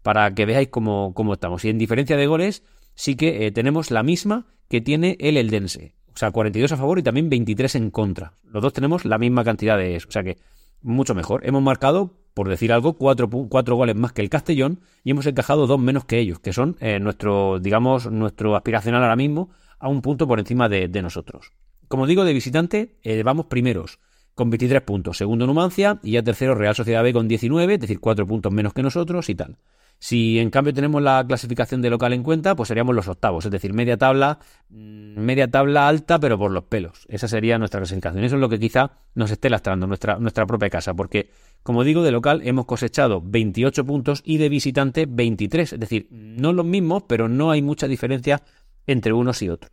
Para 0.03 0.35
que 0.35 0.47
veáis 0.47 0.69
cómo, 0.69 1.13
cómo 1.15 1.35
estamos. 1.35 1.65
Y 1.65 1.69
en 1.69 1.79
diferencia 1.79 2.17
de 2.17 2.27
goles, 2.27 2.63
sí 2.95 3.17
que 3.17 3.47
eh, 3.47 3.53
tenemos 3.53 3.91
la 3.91 4.03
misma 4.03 4.47
que 4.69 4.81
tiene 4.81 5.17
el 5.21 5.37
Eldense. 5.37 5.95
O 6.15 6.17
sea, 6.17 6.31
42 6.31 6.71
a 6.73 6.77
favor 6.77 6.99
y 6.99 7.03
también 7.03 7.29
23 7.29 7.75
en 7.75 7.91
contra. 7.91 8.35
Los 8.45 8.63
dos 8.63 8.73
tenemos 8.73 9.05
la 9.05 9.19
misma 9.19 9.45
cantidad 9.45 9.77
de 9.77 9.97
eso. 9.97 10.09
O 10.09 10.13
sea 10.13 10.23
que 10.23 10.39
mucho 10.81 11.15
mejor. 11.15 11.45
Hemos 11.45 11.63
marcado, 11.63 12.13
por 12.35 12.49
decir 12.49 12.73
algo, 12.73 12.95
cuatro, 12.95 13.29
goles 13.29 13.97
más 13.97 14.13
que 14.13 14.23
el 14.23 14.31
Castellón 14.31 14.81
y 15.03 15.11
hemos 15.11 15.27
encajado 15.27 15.67
dos 15.67 15.81
menos 15.81 16.05
que 16.05 16.19
ellos, 16.19 16.39
que 16.39 16.53
son 16.53 16.77
eh, 16.81 17.01
nuestro, 17.01 17.59
digamos, 17.59 18.11
nuestro 18.11 18.55
aspiracional 18.55 19.03
ahora 19.03 19.17
mismo 19.17 19.51
a 19.79 19.89
un 19.89 20.03
punto 20.03 20.29
por 20.29 20.39
encima 20.39 20.69
de, 20.69 20.89
nosotros. 21.03 21.53
Como 21.89 22.07
digo, 22.07 22.25
de 22.25 22.33
visitante, 22.33 22.97
eh, 23.03 23.23
vamos 23.23 23.47
primeros 23.47 23.99
con 24.35 24.51
23 24.51 24.83
puntos. 24.83 25.17
Segundo 25.17 25.47
Numancia 25.47 25.99
y 26.03 26.13
ya 26.13 26.23
tercero 26.23 26.55
Real 26.55 26.75
Sociedad 26.75 27.03
B 27.03 27.13
con 27.13 27.29
19, 27.29 27.75
es 27.75 27.81
decir, 27.81 28.01
cuatro 28.01 28.27
puntos 28.27 28.53
menos 28.53 28.73
que 28.73 28.83
nosotros 28.83 29.29
y 29.29 29.35
tal. 29.35 29.59
Si 30.05 30.39
en 30.39 30.51
cambio 30.51 30.75
tenemos 30.75 31.01
la 31.01 31.25
clasificación 31.27 31.81
de 31.81 31.89
local 31.89 32.13
en 32.13 32.23
cuenta, 32.23 32.55
pues 32.55 32.69
seríamos 32.69 32.95
los 32.95 33.09
octavos, 33.09 33.47
es 33.47 33.51
decir, 33.51 33.73
media 33.73 33.97
tabla, 33.97 34.39
mm, 34.69 35.19
media 35.19 35.51
tabla 35.51 35.89
alta, 35.89 36.21
pero 36.21 36.39
por 36.39 36.51
los 36.51 36.65
pelos. 36.65 37.07
Esa 37.09 37.27
sería 37.27 37.57
nuestra 37.57 37.81
clasificación. 37.81 38.23
Eso 38.23 38.35
es 38.35 38.41
lo 38.43 38.51
que 38.51 38.59
quizá 38.59 38.91
nos 39.15 39.31
esté 39.31 39.49
lastrando 39.49 39.87
nuestra, 39.87 40.19
nuestra 40.19 40.45
propia 40.45 40.69
casa, 40.69 40.93
porque, 40.93 41.31
como 41.63 41.85
digo, 41.85 42.03
de 42.03 42.13
local 42.13 42.43
hemos 42.45 42.67
cosechado 42.67 43.23
28 43.25 43.87
puntos 43.87 44.21
y 44.27 44.37
de 44.37 44.51
visitante 44.51 45.07
23. 45.09 45.73
Es 45.73 45.81
decir, 45.81 46.07
no 46.11 46.53
los 46.53 46.67
mismos, 46.67 47.05
pero 47.09 47.31
no 47.31 47.51
hay 47.51 47.63
mucha 47.63 47.89
diferencia 47.89 48.43
entre 48.87 49.15
unos 49.15 49.41
y 49.41 49.49
otros. 49.49 49.73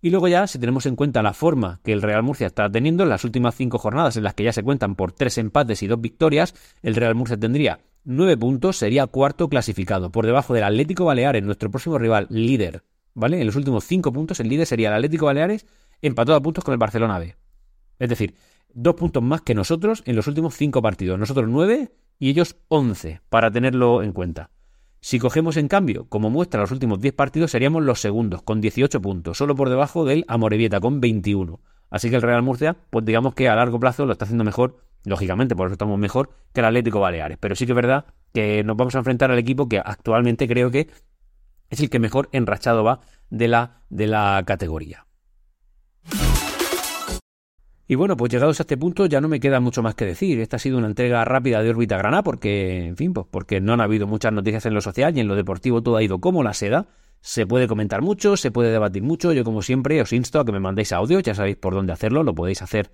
Y 0.00 0.10
luego 0.10 0.28
ya, 0.28 0.46
si 0.46 0.60
tenemos 0.60 0.86
en 0.86 0.94
cuenta 0.94 1.24
la 1.24 1.32
forma 1.32 1.80
que 1.82 1.92
el 1.92 2.02
Real 2.02 2.22
Murcia 2.22 2.46
está 2.46 2.70
teniendo 2.70 3.02
en 3.02 3.08
las 3.08 3.24
últimas 3.24 3.56
cinco 3.56 3.78
jornadas 3.78 4.16
en 4.16 4.22
las 4.22 4.34
que 4.34 4.44
ya 4.44 4.52
se 4.52 4.62
cuentan 4.62 4.94
por 4.94 5.10
tres 5.10 5.38
empates 5.38 5.82
y 5.82 5.88
dos 5.88 6.00
victorias, 6.00 6.54
el 6.84 6.94
Real 6.94 7.16
Murcia 7.16 7.36
tendría 7.36 7.80
9 8.06 8.36
puntos, 8.36 8.76
sería 8.76 9.08
cuarto 9.08 9.48
clasificado, 9.48 10.12
por 10.12 10.26
debajo 10.26 10.54
del 10.54 10.62
Atlético 10.62 11.04
Baleares, 11.04 11.42
nuestro 11.42 11.70
próximo 11.72 11.98
rival 11.98 12.28
líder. 12.30 12.84
¿Vale? 13.14 13.40
En 13.40 13.46
los 13.46 13.56
últimos 13.56 13.84
5 13.84 14.12
puntos, 14.12 14.38
el 14.38 14.48
líder 14.48 14.66
sería 14.66 14.88
el 14.88 14.94
Atlético 14.94 15.26
Baleares, 15.26 15.66
empatado 16.02 16.38
a 16.38 16.42
puntos 16.42 16.62
con 16.62 16.72
el 16.72 16.78
Barcelona 16.78 17.18
B. 17.18 17.34
Es 17.98 18.08
decir, 18.08 18.36
dos 18.72 18.94
puntos 18.94 19.22
más 19.24 19.40
que 19.40 19.54
nosotros 19.54 20.04
en 20.06 20.14
los 20.14 20.28
últimos 20.28 20.54
5 20.54 20.80
partidos. 20.82 21.18
Nosotros 21.18 21.48
9 21.48 21.90
y 22.20 22.30
ellos 22.30 22.56
11, 22.68 23.22
para 23.28 23.50
tenerlo 23.50 24.02
en 24.04 24.12
cuenta. 24.12 24.50
Si 25.00 25.18
cogemos 25.18 25.56
en 25.56 25.66
cambio, 25.66 26.06
como 26.08 26.30
muestra 26.30 26.60
los 26.60 26.70
últimos 26.70 27.00
10 27.00 27.14
partidos, 27.14 27.50
seríamos 27.50 27.82
los 27.82 28.00
segundos, 28.00 28.42
con 28.42 28.60
18 28.60 29.00
puntos, 29.00 29.38
solo 29.38 29.56
por 29.56 29.68
debajo 29.68 30.04
del 30.04 30.24
Amorebieta, 30.28 30.78
con 30.78 31.00
21. 31.00 31.60
Así 31.90 32.08
que 32.08 32.16
el 32.16 32.22
Real 32.22 32.42
Murcia, 32.42 32.76
pues 32.90 33.04
digamos 33.04 33.34
que 33.34 33.48
a 33.48 33.56
largo 33.56 33.80
plazo 33.80 34.06
lo 34.06 34.12
está 34.12 34.26
haciendo 34.26 34.44
mejor 34.44 34.78
Lógicamente, 35.06 35.54
por 35.54 35.68
eso 35.68 35.74
estamos 35.74 35.98
mejor 36.00 36.30
que 36.52 36.60
el 36.60 36.66
Atlético 36.66 36.98
Baleares. 36.98 37.38
Pero 37.38 37.54
sí 37.54 37.64
que 37.64 37.72
es 37.72 37.76
verdad 37.76 38.06
que 38.34 38.64
nos 38.64 38.76
vamos 38.76 38.96
a 38.96 38.98
enfrentar 38.98 39.30
al 39.30 39.38
equipo 39.38 39.68
que 39.68 39.78
actualmente 39.78 40.48
creo 40.48 40.72
que 40.72 40.88
es 41.70 41.78
el 41.78 41.88
que 41.88 42.00
mejor 42.00 42.28
enrachado 42.32 42.82
va 42.82 43.00
de 43.30 43.46
la, 43.46 43.82
de 43.88 44.08
la 44.08 44.42
categoría. 44.44 45.06
Y 47.86 47.94
bueno, 47.94 48.16
pues 48.16 48.32
llegados 48.32 48.58
a 48.58 48.64
este 48.64 48.76
punto 48.76 49.06
ya 49.06 49.20
no 49.20 49.28
me 49.28 49.38
queda 49.38 49.60
mucho 49.60 49.80
más 49.80 49.94
que 49.94 50.06
decir. 50.06 50.40
Esta 50.40 50.56
ha 50.56 50.58
sido 50.58 50.76
una 50.76 50.88
entrega 50.88 51.24
rápida 51.24 51.62
de 51.62 51.70
órbita 51.70 51.96
grana 51.96 52.24
porque, 52.24 52.86
en 52.86 52.96
fin, 52.96 53.12
pues 53.12 53.28
porque 53.30 53.60
no 53.60 53.74
han 53.74 53.80
habido 53.80 54.08
muchas 54.08 54.32
noticias 54.32 54.66
en 54.66 54.74
lo 54.74 54.80
social 54.80 55.16
y 55.16 55.20
en 55.20 55.28
lo 55.28 55.36
deportivo 55.36 55.84
todo 55.84 55.96
ha 55.98 56.02
ido 56.02 56.20
como 56.20 56.42
la 56.42 56.52
seda. 56.52 56.88
Se 57.20 57.46
puede 57.46 57.68
comentar 57.68 58.02
mucho, 58.02 58.36
se 58.36 58.50
puede 58.50 58.72
debatir 58.72 59.04
mucho. 59.04 59.32
Yo 59.32 59.44
como 59.44 59.62
siempre 59.62 60.02
os 60.02 60.12
insto 60.12 60.40
a 60.40 60.44
que 60.44 60.50
me 60.50 60.58
mandéis 60.58 60.92
audio, 60.92 61.20
ya 61.20 61.36
sabéis 61.36 61.58
por 61.58 61.74
dónde 61.74 61.92
hacerlo, 61.92 62.24
lo 62.24 62.34
podéis 62.34 62.60
hacer 62.60 62.90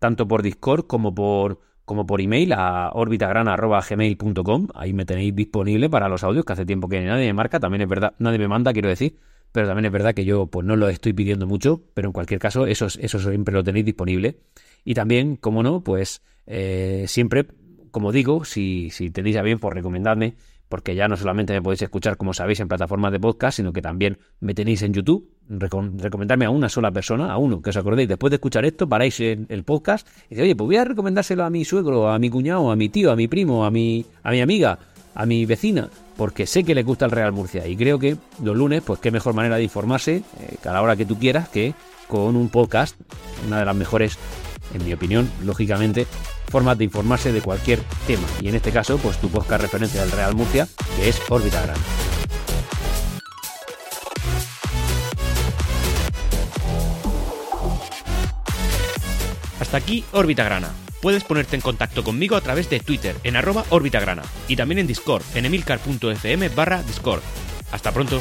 tanto 0.00 0.26
por 0.26 0.42
Discord 0.42 0.86
como 0.88 1.14
por, 1.14 1.60
como 1.84 2.06
por 2.06 2.20
email 2.20 2.52
a 2.54 2.90
orbitagrana.gmail.com. 2.92 4.68
Ahí 4.74 4.92
me 4.92 5.04
tenéis 5.04 5.36
disponible 5.36 5.88
para 5.88 6.08
los 6.08 6.24
audios, 6.24 6.44
que 6.44 6.54
hace 6.54 6.66
tiempo 6.66 6.88
que 6.88 7.00
nadie 7.04 7.26
me 7.26 7.34
marca. 7.34 7.60
También 7.60 7.82
es 7.82 7.88
verdad, 7.88 8.14
nadie 8.18 8.38
me 8.38 8.48
manda, 8.48 8.72
quiero 8.72 8.88
decir. 8.88 9.16
Pero 9.52 9.68
también 9.68 9.84
es 9.84 9.92
verdad 9.92 10.14
que 10.14 10.24
yo 10.24 10.46
pues 10.46 10.66
no 10.66 10.74
lo 10.76 10.88
estoy 10.88 11.12
pidiendo 11.12 11.46
mucho, 11.46 11.82
pero 11.94 12.08
en 12.08 12.12
cualquier 12.12 12.40
caso 12.40 12.66
eso, 12.66 12.86
eso 12.86 13.18
siempre 13.18 13.54
lo 13.54 13.62
tenéis 13.62 13.84
disponible. 13.84 14.38
Y 14.84 14.94
también, 14.94 15.36
como 15.36 15.62
no, 15.62 15.82
pues 15.82 16.22
eh, 16.46 17.04
siempre, 17.06 17.46
como 17.90 18.10
digo, 18.10 18.44
si, 18.44 18.90
si 18.90 19.10
tenéis 19.10 19.36
a 19.36 19.42
bien, 19.42 19.58
pues 19.58 19.74
recomendadme 19.74 20.34
porque 20.70 20.94
ya 20.94 21.08
no 21.08 21.16
solamente 21.16 21.52
me 21.52 21.60
podéis 21.60 21.82
escuchar, 21.82 22.16
como 22.16 22.32
sabéis, 22.32 22.60
en 22.60 22.68
plataformas 22.68 23.10
de 23.10 23.18
podcast, 23.18 23.56
sino 23.56 23.72
que 23.72 23.82
también 23.82 24.18
me 24.38 24.54
tenéis 24.54 24.82
en 24.82 24.94
YouTube. 24.94 25.28
recomendarme 25.48 26.44
a 26.44 26.50
una 26.50 26.68
sola 26.68 26.92
persona, 26.92 27.32
a 27.32 27.36
uno, 27.36 27.60
que 27.60 27.70
os 27.70 27.76
acordéis, 27.76 28.08
después 28.08 28.30
de 28.30 28.36
escuchar 28.36 28.64
esto, 28.64 28.88
paráis 28.88 29.18
en 29.18 29.46
el 29.48 29.64
podcast 29.64 30.06
y 30.26 30.36
dice, 30.36 30.42
oye, 30.42 30.54
pues 30.54 30.66
voy 30.66 30.76
a 30.76 30.84
recomendárselo 30.84 31.44
a 31.44 31.50
mi 31.50 31.64
suegro, 31.64 32.08
a 32.08 32.20
mi 32.20 32.30
cuñado, 32.30 32.70
a 32.70 32.76
mi 32.76 32.88
tío, 32.88 33.10
a 33.10 33.16
mi 33.16 33.26
primo, 33.26 33.64
a 33.64 33.70
mi, 33.72 34.06
a 34.22 34.30
mi 34.30 34.40
amiga, 34.40 34.78
a 35.12 35.26
mi 35.26 35.44
vecina, 35.44 35.90
porque 36.16 36.46
sé 36.46 36.62
que 36.62 36.76
le 36.76 36.84
gusta 36.84 37.04
el 37.04 37.10
Real 37.10 37.32
Murcia 37.32 37.66
y 37.66 37.76
creo 37.76 37.98
que 37.98 38.16
los 38.40 38.56
lunes, 38.56 38.82
pues 38.86 39.00
qué 39.00 39.10
mejor 39.10 39.34
manera 39.34 39.56
de 39.56 39.64
informarse, 39.64 40.22
eh, 40.38 40.56
cada 40.62 40.80
hora 40.82 40.94
que 40.94 41.04
tú 41.04 41.18
quieras, 41.18 41.48
que 41.48 41.74
con 42.06 42.36
un 42.36 42.48
podcast, 42.48 42.94
una 43.44 43.58
de 43.58 43.64
las 43.64 43.74
mejores, 43.74 44.18
en 44.74 44.84
mi 44.84 44.92
opinión, 44.92 45.30
lógicamente, 45.42 46.06
formas 46.48 46.78
de 46.78 46.84
informarse 46.84 47.32
de 47.32 47.40
cualquier 47.40 47.80
tema. 48.06 48.26
Y 48.40 48.48
en 48.48 48.54
este 48.54 48.72
caso, 48.72 48.98
pues 48.98 49.20
tu 49.20 49.28
podcast 49.28 49.62
referencia 49.62 50.00
del 50.00 50.12
Real 50.12 50.34
Murcia, 50.34 50.68
que 50.96 51.08
es 51.08 51.20
Órbita. 51.28 51.74
Hasta 59.60 59.76
aquí 59.76 60.04
Órbita 60.12 60.44
Grana. 60.44 60.70
Puedes 61.00 61.24
ponerte 61.24 61.56
en 61.56 61.62
contacto 61.62 62.04
conmigo 62.04 62.36
a 62.36 62.40
través 62.40 62.68
de 62.68 62.80
Twitter 62.80 63.16
en 63.24 63.36
arroba 63.36 63.64
Grana 63.70 64.22
y 64.48 64.56
también 64.56 64.80
en 64.80 64.86
Discord 64.86 65.22
en 65.34 65.46
emilcar.fm 65.46 66.48
barra 66.50 66.82
Discord. 66.82 67.22
Hasta 67.70 67.92
pronto. 67.92 68.20